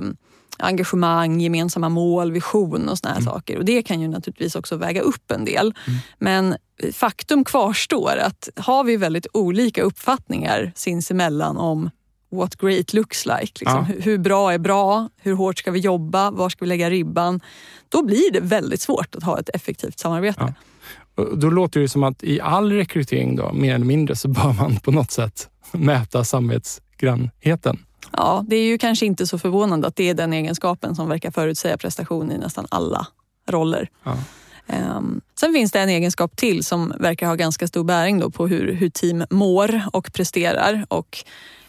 engagemang, 0.59 1.41
gemensamma 1.41 1.89
mål, 1.89 2.31
vision 2.31 2.89
och 2.89 2.97
såna 2.97 3.13
här 3.13 3.21
mm. 3.21 3.33
saker. 3.33 3.57
Och 3.57 3.65
det 3.65 3.81
kan 3.81 4.01
ju 4.01 4.07
naturligtvis 4.07 4.55
också 4.55 4.75
väga 4.75 5.01
upp 5.01 5.31
en 5.31 5.45
del. 5.45 5.73
Mm. 5.87 5.99
Men 6.17 6.55
faktum 6.93 7.43
kvarstår 7.43 8.17
att 8.17 8.49
har 8.55 8.83
vi 8.83 8.97
väldigt 8.97 9.27
olika 9.33 9.81
uppfattningar 9.83 10.71
sinsemellan 10.75 11.57
om 11.57 11.89
what 12.31 12.55
great 12.55 12.93
looks 12.93 13.25
like. 13.25 13.53
Liksom. 13.59 13.85
Ja. 13.89 13.95
Hur 14.03 14.17
bra 14.17 14.53
är 14.53 14.57
bra? 14.57 15.09
Hur 15.17 15.33
hårt 15.33 15.57
ska 15.57 15.71
vi 15.71 15.79
jobba? 15.79 16.31
Var 16.31 16.49
ska 16.49 16.65
vi 16.65 16.69
lägga 16.69 16.89
ribban? 16.89 17.41
Då 17.89 18.03
blir 18.03 18.31
det 18.31 18.39
väldigt 18.39 18.81
svårt 18.81 19.15
att 19.15 19.23
ha 19.23 19.39
ett 19.39 19.49
effektivt 19.53 19.99
samarbete. 19.99 20.53
Ja. 21.15 21.25
Då 21.35 21.49
låter 21.49 21.79
det 21.79 21.89
som 21.89 22.03
att 22.03 22.23
i 22.23 22.41
all 22.41 22.71
rekrytering, 22.71 23.35
då, 23.35 23.53
mer 23.53 23.75
eller 23.75 23.85
mindre, 23.85 24.15
så 24.15 24.27
bör 24.27 24.53
man 24.53 24.75
på 24.75 24.91
något 24.91 25.11
sätt 25.11 25.49
mäta 25.71 26.23
samvetsgrannheten. 26.23 27.79
Ja, 28.11 28.43
det 28.47 28.55
är 28.55 28.65
ju 28.65 28.77
kanske 28.77 29.05
inte 29.05 29.27
så 29.27 29.39
förvånande 29.39 29.87
att 29.87 29.95
det 29.95 30.09
är 30.09 30.13
den 30.13 30.33
egenskapen 30.33 30.95
som 30.95 31.09
verkar 31.09 31.31
förutsäga 31.31 31.77
prestation 31.77 32.31
i 32.31 32.37
nästan 32.37 32.65
alla 32.69 33.07
roller. 33.47 33.89
Ja. 34.03 34.17
Um, 34.97 35.21
sen 35.39 35.53
finns 35.53 35.71
det 35.71 35.79
en 35.79 35.89
egenskap 35.89 36.35
till 36.35 36.65
som 36.65 36.93
verkar 36.99 37.27
ha 37.27 37.35
ganska 37.35 37.67
stor 37.67 37.83
bäring 37.83 38.19
då 38.19 38.31
på 38.31 38.47
hur, 38.47 38.73
hur 38.73 38.89
team 38.89 39.25
mår 39.29 39.81
och 39.93 40.13
presterar. 40.13 40.85
Och, 40.87 41.23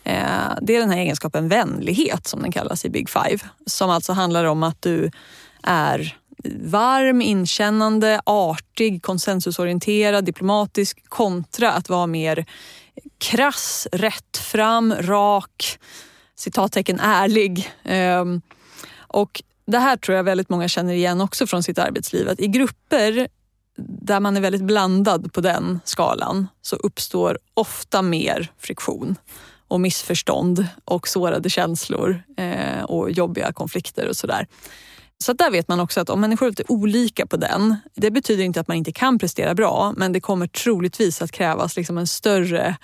uh, 0.07 0.59
det 0.62 0.77
är 0.77 0.81
den 0.81 0.90
här 0.90 0.99
egenskapen 0.99 1.49
vänlighet 1.49 2.27
som 2.27 2.43
den 2.43 2.53
kallas 2.53 2.85
i 2.85 2.90
Big 2.90 3.09
Five. 3.11 3.38
Som 3.66 3.90
alltså 3.90 4.12
handlar 4.12 4.45
om 4.45 4.62
att 4.62 4.83
du 4.83 5.11
är 5.62 6.16
varm, 6.64 7.23
inkännande, 7.23 8.21
artig, 8.25 9.03
konsensusorienterad, 9.03 10.25
diplomatisk 10.25 11.09
kontra 11.09 11.73
att 11.73 11.88
vara 11.88 12.07
mer 12.07 12.47
krass, 13.19 13.88
rättfram, 13.93 14.95
rak, 15.01 15.79
citattecken 16.40 17.00
ärlig. 17.00 17.72
Ehm, 17.85 18.40
och 18.96 19.42
det 19.66 19.79
här 19.79 19.96
tror 19.96 20.16
jag 20.16 20.24
väldigt 20.24 20.48
många 20.48 20.68
känner 20.68 20.92
igen 20.92 21.20
också 21.20 21.46
från 21.46 21.62
sitt 21.62 21.79
arbetsliv. 21.79 22.29
Att 22.29 22.40
I 22.40 22.46
grupper 22.46 23.29
där 23.83 24.20
man 24.20 24.37
är 24.37 24.40
väldigt 24.40 24.62
blandad 24.62 25.33
på 25.33 25.40
den 25.40 25.81
skalan 25.85 26.48
så 26.62 26.76
uppstår 26.76 27.38
ofta 27.55 28.03
mer 28.03 28.53
friktion 28.59 29.16
och 29.68 29.81
missförstånd 29.81 30.66
och 30.85 31.09
sårade 31.09 31.50
känslor 31.50 32.22
eh, 32.37 32.83
och 32.83 33.11
jobbiga 33.11 33.53
konflikter 33.53 34.09
och 34.09 34.16
sådär. 34.16 34.46
Så 35.25 35.33
där 35.33 35.51
vet 35.51 35.69
man 35.69 35.81
också 35.81 36.01
att 36.01 36.11
om 36.11 36.21
människor 36.21 36.47
är 36.47 36.51
lite 36.51 36.65
olika 36.69 37.27
på 37.27 37.37
den, 37.37 37.77
det 37.95 38.11
betyder 38.11 38.45
inte 38.45 38.61
att 38.61 38.69
man 38.69 38.77
inte 38.77 38.93
kan 38.93 39.19
prestera 39.19 39.55
bra, 39.55 39.95
men 39.97 40.13
det 40.13 40.21
kommer 40.21 40.47
troligtvis 40.47 41.23
att 41.23 41.33
krävas 41.33 41.77
liksom 41.77 41.99
en 41.99 42.07
större 42.07 42.77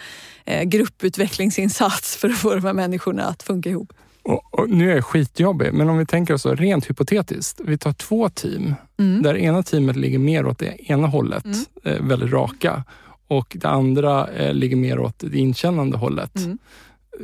eh, 0.44 0.62
grupputvecklingsinsats 0.62 2.16
för 2.16 2.28
att 2.28 2.38
få 2.38 2.54
de 2.54 2.64
här 2.64 2.72
människorna 2.72 3.24
att 3.24 3.42
funka 3.42 3.70
ihop. 3.70 3.92
Och, 4.22 4.54
och, 4.54 4.70
nu 4.70 4.90
är 4.90 4.94
jag 4.94 5.04
skitjobbig, 5.04 5.72
men 5.72 5.88
om 5.88 5.98
vi 5.98 6.06
tänker 6.06 6.34
oss 6.34 6.46
rent 6.46 6.90
hypotetiskt. 6.90 7.60
Vi 7.64 7.78
tar 7.78 7.92
två 7.92 8.28
team, 8.28 8.74
mm. 8.98 9.22
där 9.22 9.36
ena 9.36 9.62
teamet 9.62 9.96
ligger 9.96 10.18
mer 10.18 10.46
åt 10.46 10.58
det 10.58 10.90
ena 10.90 11.06
hållet, 11.06 11.44
mm. 11.44 11.64
eh, 11.84 12.02
väldigt 12.02 12.32
raka, 12.32 12.84
och 13.28 13.56
det 13.60 13.68
andra 13.68 14.28
eh, 14.28 14.54
ligger 14.54 14.76
mer 14.76 14.98
åt 14.98 15.18
det 15.18 15.38
inkännande 15.38 15.96
hållet. 15.96 16.36
Mm. 16.36 16.58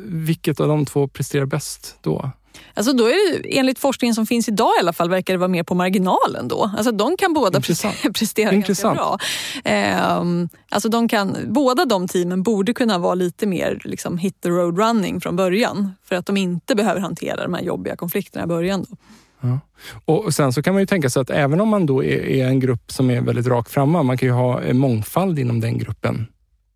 Vilket 0.07 0.61
av 0.61 0.69
de 0.69 0.87
två 0.87 1.09
presterar 1.09 1.47
bäst 1.47 1.99
då? 2.01 2.31
Alltså 2.75 2.93
då 2.93 3.05
är 3.05 3.43
det, 3.43 3.59
enligt 3.59 3.79
forskningen 3.79 4.15
som 4.15 4.27
finns 4.27 4.49
idag 4.49 4.71
i 4.79 4.81
alla 4.81 4.93
fall 4.93 5.11
verkar 5.11 5.35
det 5.35 5.39
vara 5.39 5.49
mer 5.49 5.63
på 5.63 5.75
marginalen 5.75 6.49
då. 6.49 6.71
Alltså 6.77 6.93
de 6.93 7.17
kan 7.17 7.33
båda 7.33 7.59
Intressant. 7.59 7.97
prestera 8.15 8.53
Intressant. 8.53 8.99
ganska 8.99 9.19
bra. 9.65 9.73
Eh, 9.75 10.23
alltså 10.71 10.89
de 10.89 11.09
kan, 11.09 11.37
båda 11.49 11.85
de 11.85 12.09
teamen 12.09 12.43
borde 12.43 12.75
kunna 12.75 12.99
vara 12.99 13.15
lite 13.15 13.47
mer 13.47 13.81
liksom, 13.85 14.19
hit 14.19 14.41
the 14.41 14.49
road 14.49 14.79
running 14.79 15.21
från 15.21 15.37
början. 15.37 15.95
För 16.05 16.17
att 16.17 16.27
de 16.27 16.37
inte 16.37 16.75
behöver 16.75 17.01
hantera 17.01 17.43
de 17.43 17.55
här 17.55 17.63
jobbiga 17.63 17.97
konflikterna 17.97 18.45
i 18.45 18.47
början. 18.47 18.87
Då. 18.91 18.97
Ja. 19.41 19.59
Och 20.05 20.35
Sen 20.35 20.53
så 20.53 20.63
kan 20.63 20.75
man 20.75 20.83
ju 20.83 20.87
tänka 20.87 21.11
sig 21.11 21.23
att 21.23 21.31
även 21.31 21.61
om 21.61 21.69
man 21.69 21.87
då 21.87 22.05
är, 22.05 22.27
är 22.27 22.47
en 22.47 22.61
grupp 22.61 22.93
som 22.93 23.11
är 23.11 23.21
väldigt 23.21 23.47
rakt 23.47 23.71
framme, 23.71 24.03
man 24.03 24.19
kan 24.19 24.29
ju 24.29 24.33
ha 24.33 24.73
mångfald 24.73 25.39
inom 25.39 25.61
den 25.61 25.79
gruppen 25.79 26.27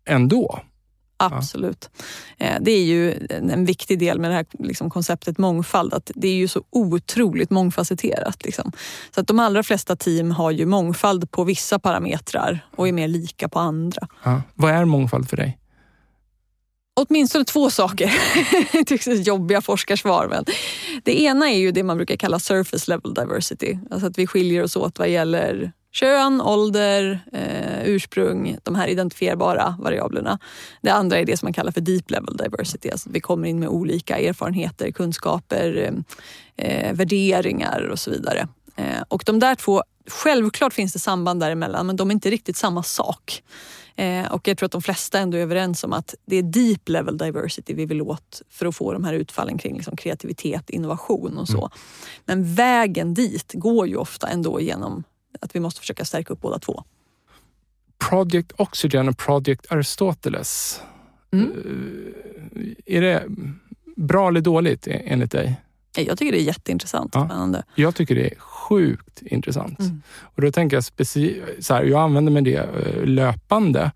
ändå. 0.05 0.59
Absolut. 1.17 1.89
Ja. 2.37 2.59
Det 2.61 2.71
är 2.71 2.83
ju 2.83 3.27
en 3.29 3.65
viktig 3.65 3.99
del 3.99 4.19
med 4.19 4.31
det 4.31 4.35
här 4.35 4.45
liksom, 4.59 4.89
konceptet 4.89 5.37
mångfald. 5.37 5.93
Att 5.93 6.11
det 6.15 6.27
är 6.27 6.35
ju 6.35 6.47
så 6.47 6.63
otroligt 6.69 7.49
mångfacetterat. 7.49 8.45
Liksom. 8.45 8.71
Så 9.15 9.21
att 9.21 9.27
de 9.27 9.39
allra 9.39 9.63
flesta 9.63 9.95
team 9.95 10.31
har 10.31 10.51
ju 10.51 10.65
mångfald 10.65 11.31
på 11.31 11.43
vissa 11.43 11.79
parametrar 11.79 12.67
och 12.75 12.87
är 12.87 12.91
mer 12.91 13.07
lika 13.07 13.49
på 13.49 13.59
andra. 13.59 14.07
Ja. 14.23 14.41
Vad 14.53 14.71
är 14.71 14.85
mångfald 14.85 15.29
för 15.29 15.37
dig? 15.37 15.57
Åtminstone 16.99 17.45
två 17.45 17.69
saker. 17.69 18.13
det 19.09 19.27
jobbiga 19.27 19.61
forskarsvar. 19.61 20.27
Men 20.27 20.45
det 21.03 21.21
ena 21.21 21.49
är 21.49 21.57
ju 21.57 21.71
det 21.71 21.83
man 21.83 21.97
brukar 21.97 22.15
kalla 22.15 22.39
surface 22.39 22.91
level 22.91 23.13
diversity. 23.13 23.77
Alltså 23.91 24.07
att 24.07 24.17
vi 24.17 24.27
skiljer 24.27 24.63
oss 24.63 24.75
åt 24.75 24.99
vad 24.99 25.09
gäller 25.09 25.71
Kön, 25.99 26.41
ålder, 26.41 27.19
eh, 27.33 27.89
ursprung, 27.89 28.57
de 28.63 28.75
här 28.75 28.87
identifierbara 28.87 29.75
variablerna. 29.79 30.39
Det 30.81 30.89
andra 30.89 31.17
är 31.17 31.25
det 31.25 31.37
som 31.37 31.45
man 31.45 31.53
kallar 31.53 31.71
för 31.71 31.81
deep 31.81 32.11
level 32.11 32.37
diversity. 32.37 32.89
Alltså 32.89 33.09
vi 33.09 33.19
kommer 33.19 33.47
in 33.47 33.59
med 33.59 33.69
olika 33.69 34.17
erfarenheter, 34.17 34.91
kunskaper, 34.91 35.93
eh, 36.55 36.93
värderingar 36.93 37.89
och 37.91 37.99
så 37.99 38.11
vidare. 38.11 38.47
Eh, 38.75 39.01
och 39.07 39.23
de 39.25 39.39
där 39.39 39.55
två 39.55 39.83
självklart 40.07 40.73
finns 40.73 40.93
det 40.93 40.99
samband 40.99 41.39
däremellan 41.39 41.87
men 41.87 41.95
de 41.95 42.09
är 42.09 42.13
inte 42.13 42.29
riktigt 42.29 42.57
samma 42.57 42.83
sak. 42.83 43.43
Eh, 43.95 44.31
och 44.31 44.47
jag 44.47 44.57
tror 44.57 44.65
att 44.65 44.71
de 44.71 44.81
flesta 44.81 45.19
ändå 45.19 45.37
är 45.37 45.41
överens 45.41 45.83
om 45.83 45.93
att 45.93 46.15
det 46.25 46.35
är 46.35 46.43
deep 46.43 46.89
level 46.89 47.17
diversity 47.17 47.73
vi 47.73 47.85
vill 47.85 48.01
åt 48.01 48.41
för 48.49 48.65
att 48.65 48.75
få 48.75 48.93
de 48.93 49.03
här 49.03 49.13
utfallen 49.13 49.57
kring 49.57 49.75
liksom 49.75 49.95
kreativitet, 49.95 50.69
innovation 50.69 51.37
och 51.37 51.47
så. 51.47 51.57
Mm. 51.57 51.69
Men 52.25 52.55
vägen 52.55 53.13
dit 53.13 53.53
går 53.53 53.87
ju 53.87 53.95
ofta 53.95 54.27
ändå 54.27 54.61
genom 54.61 55.03
att 55.41 55.55
vi 55.55 55.59
måste 55.59 55.79
försöka 55.79 56.05
stärka 56.05 56.33
upp 56.33 56.41
båda 56.41 56.59
två. 56.59 56.83
Project 58.09 58.51
Oxygen 58.57 59.09
och 59.09 59.17
Project 59.17 59.71
Aristoteles. 59.71 60.81
Mm. 61.31 61.51
Eh, 62.55 62.95
är 62.95 63.01
det 63.01 63.23
bra 63.95 64.27
eller 64.27 64.41
dåligt 64.41 64.87
enligt 64.87 65.31
dig? 65.31 65.61
Jag 65.97 66.17
tycker 66.17 66.31
det 66.31 66.41
är 66.41 66.43
jätteintressant. 66.43 67.11
Ja. 67.15 67.25
Spännande. 67.25 67.63
Jag 67.75 67.95
tycker 67.95 68.15
det 68.15 68.27
är 68.27 68.39
sjukt 68.39 69.21
intressant. 69.21 69.79
Mm. 69.79 70.01
Och 70.19 70.41
då 70.41 70.51
tänker 70.51 70.77
jag 70.77 70.83
speci 70.83 71.41
så 71.59 71.73
här, 71.73 71.83
jag 71.83 72.01
använder 72.01 72.31
mig 72.31 72.41
det 72.41 72.57
eh, 72.57 73.05
löpande. 73.05 73.91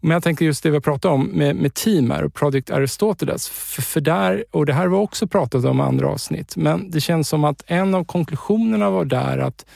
Men 0.00 0.10
jag 0.10 0.22
tänker 0.22 0.44
just 0.44 0.62
det 0.62 0.70
vi 0.70 0.80
pratar 0.80 1.08
om 1.08 1.24
med, 1.24 1.56
med 1.56 1.74
team 1.74 2.10
här 2.10 2.24
och 2.24 2.34
Project 2.34 2.70
Aristoteles. 2.70 3.48
För, 3.48 3.82
för 3.82 4.00
där, 4.00 4.44
och 4.50 4.66
det 4.66 4.72
här 4.72 4.86
var 4.86 4.98
också 4.98 5.26
pratat 5.26 5.64
om 5.64 5.78
i 5.78 5.82
andra 5.82 6.08
avsnitt, 6.08 6.56
men 6.56 6.90
det 6.90 7.00
känns 7.00 7.28
som 7.28 7.44
att 7.44 7.62
en 7.66 7.94
av 7.94 8.04
konklusionerna 8.04 8.90
var 8.90 9.04
där 9.04 9.38
att 9.38 9.66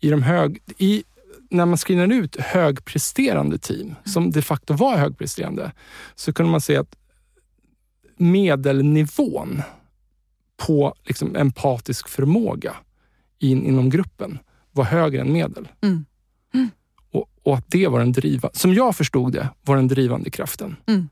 i 0.00 0.10
de 0.10 0.22
hög, 0.22 0.62
i, 0.78 1.04
när 1.50 1.66
man 1.66 1.76
screenade 1.76 2.14
ut 2.14 2.36
högpresterande 2.40 3.58
team, 3.58 3.80
mm. 3.80 3.96
som 4.04 4.30
de 4.30 4.42
facto 4.42 4.74
var 4.74 4.96
högpresterande, 4.96 5.72
så 6.14 6.32
kunde 6.32 6.52
man 6.52 6.60
se 6.60 6.76
att 6.76 6.96
medelnivån 8.16 9.62
på 10.56 10.94
liksom 11.04 11.36
empatisk 11.36 12.08
förmåga 12.08 12.76
in, 13.38 13.66
inom 13.66 13.90
gruppen 13.90 14.38
var 14.72 14.84
högre 14.84 15.20
än 15.20 15.32
medel. 15.32 15.68
Mm. 15.82 16.04
Mm. 16.54 16.70
Och, 17.10 17.30
och, 17.42 17.56
att 17.56 17.64
det 17.68 17.88
var 17.88 17.98
den 17.98 18.12
drivande, 18.12 18.58
som 18.58 18.74
jag 18.74 18.96
förstod 18.96 19.32
det, 19.32 19.48
var 19.62 19.76
den 19.76 19.88
drivande 19.88 20.30
kraften. 20.30 20.76
Mm. 20.86 21.08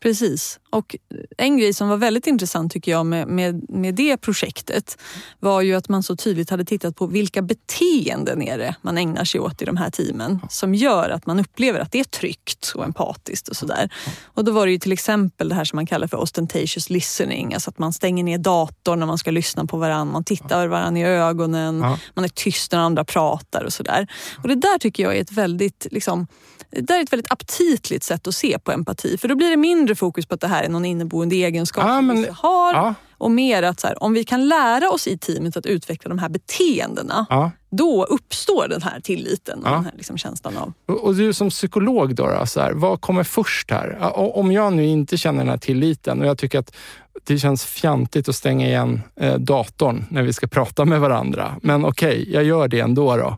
Precis. 0.00 0.60
Och 0.70 0.96
en 1.38 1.58
grej 1.58 1.74
som 1.74 1.88
var 1.88 1.96
väldigt 1.96 2.26
intressant 2.26 2.72
tycker 2.72 2.92
jag 2.92 3.06
med, 3.06 3.28
med, 3.28 3.70
med 3.70 3.94
det 3.94 4.16
projektet 4.16 4.98
var 5.38 5.60
ju 5.60 5.74
att 5.74 5.88
man 5.88 6.02
så 6.02 6.16
tydligt 6.16 6.50
hade 6.50 6.64
tittat 6.64 6.96
på 6.96 7.06
vilka 7.06 7.42
beteenden 7.42 8.42
är 8.42 8.58
det 8.58 8.74
man 8.82 8.98
ägnar 8.98 9.24
sig 9.24 9.40
åt 9.40 9.62
i 9.62 9.64
de 9.64 9.76
här 9.76 9.90
teamen 9.90 10.40
som 10.50 10.74
gör 10.74 11.10
att 11.10 11.26
man 11.26 11.40
upplever 11.40 11.80
att 11.80 11.92
det 11.92 12.00
är 12.00 12.04
tryggt 12.04 12.72
och 12.74 12.84
empatiskt 12.84 13.48
och 13.48 13.56
sådär. 13.56 13.90
Och 14.24 14.44
då 14.44 14.52
var 14.52 14.66
det 14.66 14.72
ju 14.72 14.78
till 14.78 14.92
exempel 14.92 15.48
det 15.48 15.54
här 15.54 15.64
som 15.64 15.76
man 15.76 15.86
kallar 15.86 16.06
för 16.06 16.16
ostentatious 16.16 16.90
listening, 16.90 17.54
alltså 17.54 17.70
att 17.70 17.78
man 17.78 17.92
stänger 17.92 18.24
ner 18.24 18.38
datorn 18.38 18.98
när 18.98 19.06
man 19.06 19.18
ska 19.18 19.30
lyssna 19.30 19.64
på 19.64 19.76
varandra, 19.76 20.12
man 20.12 20.24
tittar 20.24 20.66
varandra 20.66 21.00
i 21.00 21.04
ögonen, 21.04 21.78
man 22.14 22.24
är 22.24 22.28
tyst 22.28 22.72
när 22.72 22.78
andra 22.78 23.04
pratar 23.04 23.64
och 23.64 23.72
sådär. 23.72 24.06
Och 24.42 24.48
det 24.48 24.54
där 24.54 24.78
tycker 24.78 25.02
jag 25.02 25.16
är 25.16 25.20
ett 25.20 25.32
väldigt 25.32 25.86
liksom, 25.90 26.26
det 26.70 26.94
är 26.94 27.02
ett 27.02 27.12
väldigt 27.12 27.32
aptitligt 27.32 28.04
sätt 28.04 28.26
att 28.26 28.34
se 28.34 28.58
på 28.58 28.72
empati. 28.72 29.18
För 29.18 29.28
då 29.28 29.34
blir 29.36 29.50
det 29.50 29.56
mindre 29.56 29.94
fokus 29.94 30.26
på 30.26 30.34
att 30.34 30.40
det 30.40 30.48
här 30.48 30.59
är 30.62 30.68
någon 30.68 30.84
inneboende 30.84 31.36
egenskap 31.36 31.84
ja, 31.84 31.96
som 31.96 32.08
vi 32.08 32.28
har. 32.34 32.74
Ja. 32.74 32.94
Och 33.18 33.30
mer 33.30 33.62
att 33.62 33.80
så 33.80 33.86
här, 33.86 34.02
om 34.02 34.12
vi 34.12 34.24
kan 34.24 34.48
lära 34.48 34.90
oss 34.90 35.06
i 35.06 35.18
teamet 35.18 35.56
att 35.56 35.66
utveckla 35.66 36.08
de 36.08 36.18
här 36.18 36.28
beteendena, 36.28 37.26
ja. 37.30 37.50
då 37.70 38.04
uppstår 38.04 38.68
den 38.68 38.82
här 38.82 39.00
tilliten 39.00 39.58
och 39.58 39.70
den 39.70 39.84
här 39.84 39.92
liksom 39.96 40.18
känslan 40.18 40.56
av... 40.56 40.72
Och, 40.86 41.04
och 41.04 41.14
du 41.14 41.32
som 41.32 41.50
psykolog, 41.50 42.14
då, 42.14 42.26
då 42.26 42.46
så 42.46 42.60
här, 42.60 42.72
vad 42.72 43.00
kommer 43.00 43.24
först 43.24 43.70
här? 43.70 43.98
Om 44.36 44.52
jag 44.52 44.72
nu 44.72 44.86
inte 44.86 45.16
känner 45.16 45.38
den 45.38 45.48
här 45.48 45.56
tilliten 45.56 46.20
och 46.20 46.26
jag 46.26 46.38
tycker 46.38 46.58
att 46.58 46.76
det 47.24 47.38
känns 47.38 47.64
fjantigt 47.64 48.28
att 48.28 48.36
stänga 48.36 48.66
igen 48.66 49.00
eh, 49.16 49.34
datorn 49.34 50.04
när 50.10 50.22
vi 50.22 50.32
ska 50.32 50.46
prata 50.46 50.84
med 50.84 51.00
varandra. 51.00 51.56
Men 51.62 51.84
okej, 51.84 52.20
okay, 52.22 52.32
jag 52.34 52.44
gör 52.44 52.68
det 52.68 52.80
ändå. 52.80 53.16
då 53.16 53.36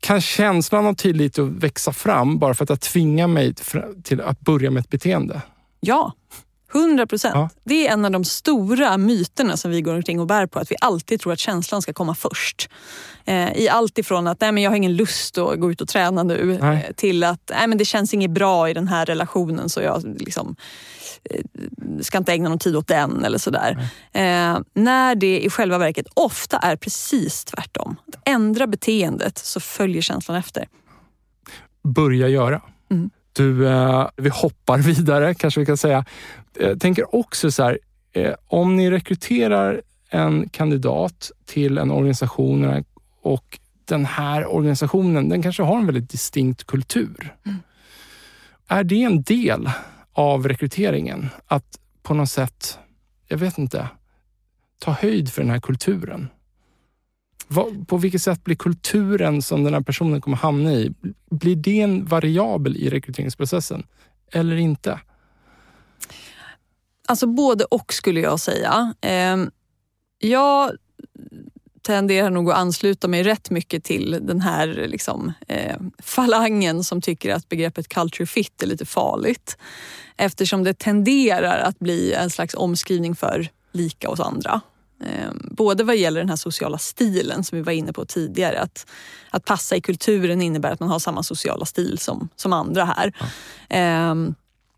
kan 0.00 0.20
känslan 0.20 0.86
av 0.86 0.94
tillit 0.94 1.38
växa 1.38 1.92
fram 1.92 2.38
bara 2.38 2.54
för 2.54 2.64
att 2.64 2.70
jag 2.70 2.80
tvingar 2.80 3.26
mig 3.26 3.54
till 4.02 4.20
att 4.20 4.40
börja 4.40 4.70
med 4.70 4.80
ett 4.80 4.90
beteende? 4.90 5.40
Ja, 5.86 6.12
100 6.74 7.06
procent. 7.06 7.34
Ja. 7.34 7.50
Det 7.64 7.86
är 7.86 7.92
en 7.92 8.04
av 8.04 8.10
de 8.10 8.24
stora 8.24 8.98
myterna 8.98 9.56
som 9.56 9.70
vi 9.70 9.82
går 9.82 9.94
omkring 9.94 10.20
och 10.20 10.26
bär 10.26 10.46
på. 10.46 10.58
Att 10.58 10.70
vi 10.70 10.76
alltid 10.80 11.20
tror 11.20 11.32
att 11.32 11.38
känslan 11.38 11.82
ska 11.82 11.92
komma 11.92 12.14
först. 12.14 12.70
Eh, 13.24 13.52
I 13.52 13.68
allt 13.68 13.98
ifrån 13.98 14.26
att 14.26 14.40
nej, 14.40 14.52
men 14.52 14.62
jag 14.62 14.70
har 14.70 14.76
ingen 14.76 14.96
lust 14.96 15.38
att 15.38 15.60
gå 15.60 15.70
ut 15.70 15.80
och 15.80 15.88
träna 15.88 16.22
nu 16.22 16.58
nej. 16.60 16.86
Eh, 16.88 16.94
till 16.94 17.24
att 17.24 17.50
nej, 17.50 17.66
men 17.66 17.78
det 17.78 17.84
känns 17.84 18.14
inget 18.14 18.30
bra 18.30 18.70
i 18.70 18.74
den 18.74 18.88
här 18.88 19.06
relationen 19.06 19.68
så 19.68 19.80
jag 19.80 20.16
liksom, 20.18 20.56
eh, 21.24 21.40
ska 22.00 22.18
inte 22.18 22.32
ägna 22.32 22.48
någon 22.48 22.58
tid 22.58 22.76
åt 22.76 22.88
den 22.88 23.24
eller 23.24 23.38
sådär. 23.38 23.88
Eh, 24.12 24.58
när 24.74 25.14
det 25.14 25.40
i 25.40 25.50
själva 25.50 25.78
verket 25.78 26.06
ofta 26.14 26.58
är 26.58 26.76
precis 26.76 27.44
tvärtom. 27.44 27.96
Att 28.08 28.28
ändra 28.28 28.66
beteendet 28.66 29.38
så 29.38 29.60
följer 29.60 30.02
känslan 30.02 30.36
efter. 30.36 30.68
Börja 31.84 32.28
göra. 32.28 32.60
Mm. 32.90 33.10
Du, 33.32 33.68
eh, 33.68 34.08
vi 34.16 34.28
hoppar 34.28 34.78
vidare 34.82 35.34
kanske 35.34 35.60
vi 35.60 35.66
kan 35.66 35.76
säga. 35.76 36.04
Jag 36.58 36.80
tänker 36.80 37.14
också 37.14 37.50
så 37.50 37.62
här, 37.62 37.78
eh, 38.12 38.34
om 38.46 38.76
ni 38.76 38.90
rekryterar 38.90 39.82
en 40.10 40.48
kandidat 40.48 41.30
till 41.44 41.78
en 41.78 41.90
organisation 41.90 42.84
och 43.22 43.58
den 43.84 44.04
här 44.04 44.46
organisationen, 44.46 45.28
den 45.28 45.42
kanske 45.42 45.62
har 45.62 45.78
en 45.78 45.86
väldigt 45.86 46.10
distinkt 46.10 46.64
kultur. 46.64 47.36
Mm. 47.46 47.58
Är 48.68 48.84
det 48.84 49.02
en 49.02 49.22
del 49.22 49.70
av 50.12 50.48
rekryteringen? 50.48 51.28
Att 51.46 51.78
på 52.02 52.14
något 52.14 52.30
sätt, 52.30 52.78
jag 53.28 53.38
vet 53.38 53.58
inte, 53.58 53.88
ta 54.78 54.90
höjd 54.90 55.32
för 55.32 55.42
den 55.42 55.50
här 55.50 55.60
kulturen? 55.60 56.28
På 57.86 57.96
vilket 57.96 58.22
sätt 58.22 58.44
blir 58.44 58.56
kulturen 58.56 59.42
som 59.42 59.64
den 59.64 59.74
här 59.74 59.80
personen 59.80 60.20
kommer 60.20 60.36
hamna 60.36 60.72
i, 60.72 60.92
blir 61.30 61.56
det 61.56 61.80
en 61.80 62.04
variabel 62.04 62.76
i 62.76 62.90
rekryteringsprocessen 62.90 63.86
eller 64.32 64.56
inte? 64.56 65.00
Alltså 67.08 67.26
både 67.26 67.64
och 67.64 67.92
skulle 67.92 68.20
jag 68.20 68.40
säga. 68.40 68.94
Ehm, 69.00 69.50
jag 70.18 70.72
tenderar 71.82 72.30
nog 72.30 72.50
att 72.50 72.58
ansluta 72.58 73.08
mig 73.08 73.22
rätt 73.22 73.50
mycket 73.50 73.84
till 73.84 74.18
den 74.22 74.40
här 74.40 74.66
liksom, 74.66 75.32
eh, 75.48 75.76
falangen 75.98 76.84
som 76.84 77.00
tycker 77.00 77.34
att 77.34 77.48
begreppet 77.48 77.88
culture 77.88 78.26
fit 78.26 78.62
är 78.62 78.66
lite 78.66 78.86
farligt. 78.86 79.56
Eftersom 80.16 80.64
det 80.64 80.78
tenderar 80.78 81.58
att 81.58 81.78
bli 81.78 82.12
en 82.12 82.30
slags 82.30 82.54
omskrivning 82.54 83.16
för 83.16 83.48
lika 83.72 84.08
hos 84.08 84.20
andra. 84.20 84.60
Ehm, 85.02 85.48
både 85.50 85.84
vad 85.84 85.96
gäller 85.96 86.20
den 86.20 86.28
här 86.28 86.36
sociala 86.36 86.78
stilen 86.78 87.44
som 87.44 87.58
vi 87.58 87.62
var 87.62 87.72
inne 87.72 87.92
på 87.92 88.04
tidigare. 88.04 88.60
Att, 88.60 88.86
att 89.30 89.44
passa 89.44 89.76
i 89.76 89.80
kulturen 89.80 90.42
innebär 90.42 90.72
att 90.72 90.80
man 90.80 90.88
har 90.88 90.98
samma 90.98 91.22
sociala 91.22 91.64
stil 91.64 91.98
som, 91.98 92.28
som 92.36 92.52
andra 92.52 92.84
här. 92.84 93.12
Ja. 93.68 94.10
Um, 94.10 94.34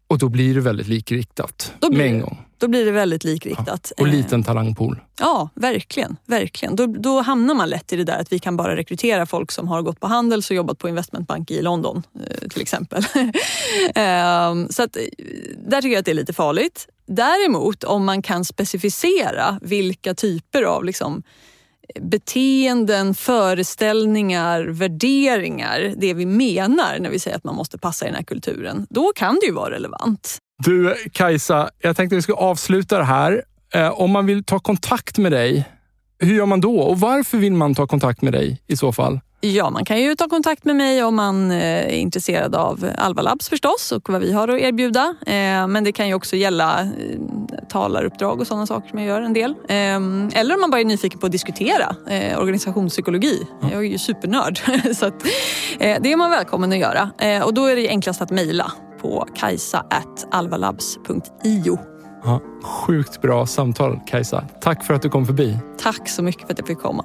och 0.06 0.18
då 0.18 0.28
blir 0.28 0.54
det 0.54 0.60
väldigt 0.60 0.88
likriktat 0.88 1.72
då 1.78 1.90
blir, 1.90 1.98
med 1.98 2.06
en 2.06 2.20
gång. 2.20 2.44
Då 2.58 2.68
blir 2.68 2.84
det 2.84 2.90
väldigt 2.90 3.24
likriktat. 3.24 3.92
Ja, 3.96 4.02
och 4.02 4.08
liten 4.08 4.40
ehm, 4.40 4.44
talangpool. 4.44 5.00
Ja, 5.20 5.48
verkligen. 5.54 6.16
verkligen. 6.26 6.76
Då, 6.76 6.86
då 6.86 7.20
hamnar 7.20 7.54
man 7.54 7.68
lätt 7.68 7.92
i 7.92 7.96
det 7.96 8.04
där 8.04 8.18
att 8.18 8.32
vi 8.32 8.38
kan 8.38 8.56
bara 8.56 8.76
rekrytera 8.76 9.26
folk 9.26 9.52
som 9.52 9.68
har 9.68 9.82
gått 9.82 10.00
på 10.00 10.06
Handels 10.06 10.50
och 10.50 10.56
jobbat 10.56 10.78
på 10.78 10.88
investmentbank 10.88 11.50
i 11.50 11.62
London 11.62 12.02
eh, 12.14 12.48
till 12.48 12.62
exempel. 12.62 13.02
så 14.70 14.82
att, 14.82 14.96
eh, 14.96 15.02
där 15.66 15.82
tycker 15.82 15.92
jag 15.92 15.98
att 15.98 16.04
det 16.04 16.10
är 16.10 16.14
lite 16.14 16.32
farligt. 16.32 16.88
Däremot 17.06 17.84
om 17.84 18.04
man 18.04 18.22
kan 18.22 18.44
specificera 18.44 19.58
vilka 19.62 20.14
typer 20.14 20.62
av 20.62 20.84
liksom, 20.84 21.22
beteenden, 22.00 23.14
föreställningar, 23.14 24.64
värderingar, 24.64 25.94
det 25.96 26.14
vi 26.14 26.26
menar 26.26 26.98
när 26.98 27.10
vi 27.10 27.18
säger 27.18 27.36
att 27.36 27.44
man 27.44 27.54
måste 27.54 27.78
passa 27.78 28.04
i 28.04 28.08
den 28.08 28.16
här 28.16 28.24
kulturen, 28.24 28.86
då 28.90 29.12
kan 29.14 29.34
det 29.34 29.46
ju 29.46 29.52
vara 29.52 29.70
relevant. 29.70 30.38
Du 30.64 30.94
Kajsa, 31.12 31.70
jag 31.78 31.96
tänkte 31.96 32.16
att 32.16 32.18
vi 32.18 32.22
ska 32.22 32.34
avsluta 32.34 32.98
det 32.98 33.04
här. 33.04 33.44
Eh, 33.74 34.00
om 34.00 34.10
man 34.10 34.26
vill 34.26 34.44
ta 34.44 34.58
kontakt 34.58 35.18
med 35.18 35.32
dig, 35.32 35.68
hur 36.18 36.34
gör 36.34 36.46
man 36.46 36.60
då? 36.60 36.80
Och 36.80 37.00
varför 37.00 37.38
vill 37.38 37.52
man 37.52 37.74
ta 37.74 37.86
kontakt 37.86 38.22
med 38.22 38.32
dig 38.32 38.62
i 38.66 38.76
så 38.76 38.92
fall? 38.92 39.20
Ja, 39.44 39.70
man 39.70 39.84
kan 39.84 40.00
ju 40.00 40.14
ta 40.14 40.28
kontakt 40.28 40.64
med 40.64 40.76
mig 40.76 41.04
om 41.04 41.14
man 41.14 41.50
eh, 41.50 41.62
är 41.62 41.88
intresserad 41.88 42.54
av 42.54 42.90
Alva 42.98 43.22
Labs 43.22 43.48
förstås 43.48 43.92
och 43.92 44.08
vad 44.08 44.20
vi 44.20 44.32
har 44.32 44.48
att 44.48 44.60
erbjuda. 44.60 45.14
Eh, 45.26 45.66
men 45.66 45.84
det 45.84 45.92
kan 45.92 46.08
ju 46.08 46.14
också 46.14 46.36
gälla 46.36 46.80
eh, 46.80 46.88
talaruppdrag 47.68 48.40
och 48.40 48.46
sådana 48.46 48.66
saker 48.66 48.88
som 48.88 48.98
jag 48.98 49.08
gör 49.08 49.22
en 49.22 49.32
del. 49.32 49.54
Eller 49.68 50.54
om 50.54 50.60
man 50.60 50.70
bara 50.70 50.80
är 50.80 50.84
nyfiken 50.84 51.20
på 51.20 51.26
att 51.26 51.32
diskutera 51.32 51.96
organisationspsykologi. 52.38 53.46
Jag 53.60 53.72
är 53.72 53.80
ju 53.80 53.98
supernörd. 53.98 54.60
Så 54.96 55.06
att, 55.06 55.24
det 55.78 56.12
är 56.12 56.16
man 56.16 56.30
välkommen 56.30 56.72
att 56.72 56.78
göra. 56.78 57.10
Och 57.44 57.54
då 57.54 57.66
är 57.66 57.76
det 57.76 57.88
enklast 57.88 58.22
att 58.22 58.30
mejla 58.30 58.72
på 59.00 59.28
kajsa.alvalabs.io. 59.34 61.78
Ja, 62.24 62.40
sjukt 62.62 63.22
bra 63.22 63.46
samtal 63.46 64.00
Kajsa. 64.06 64.44
Tack 64.60 64.84
för 64.84 64.94
att 64.94 65.02
du 65.02 65.08
kom 65.08 65.26
förbi. 65.26 65.58
Tack 65.78 66.08
så 66.08 66.22
mycket 66.22 66.46
för 66.46 66.52
att 66.52 66.58
jag 66.58 66.68
fick 66.68 66.78
komma. 66.78 67.04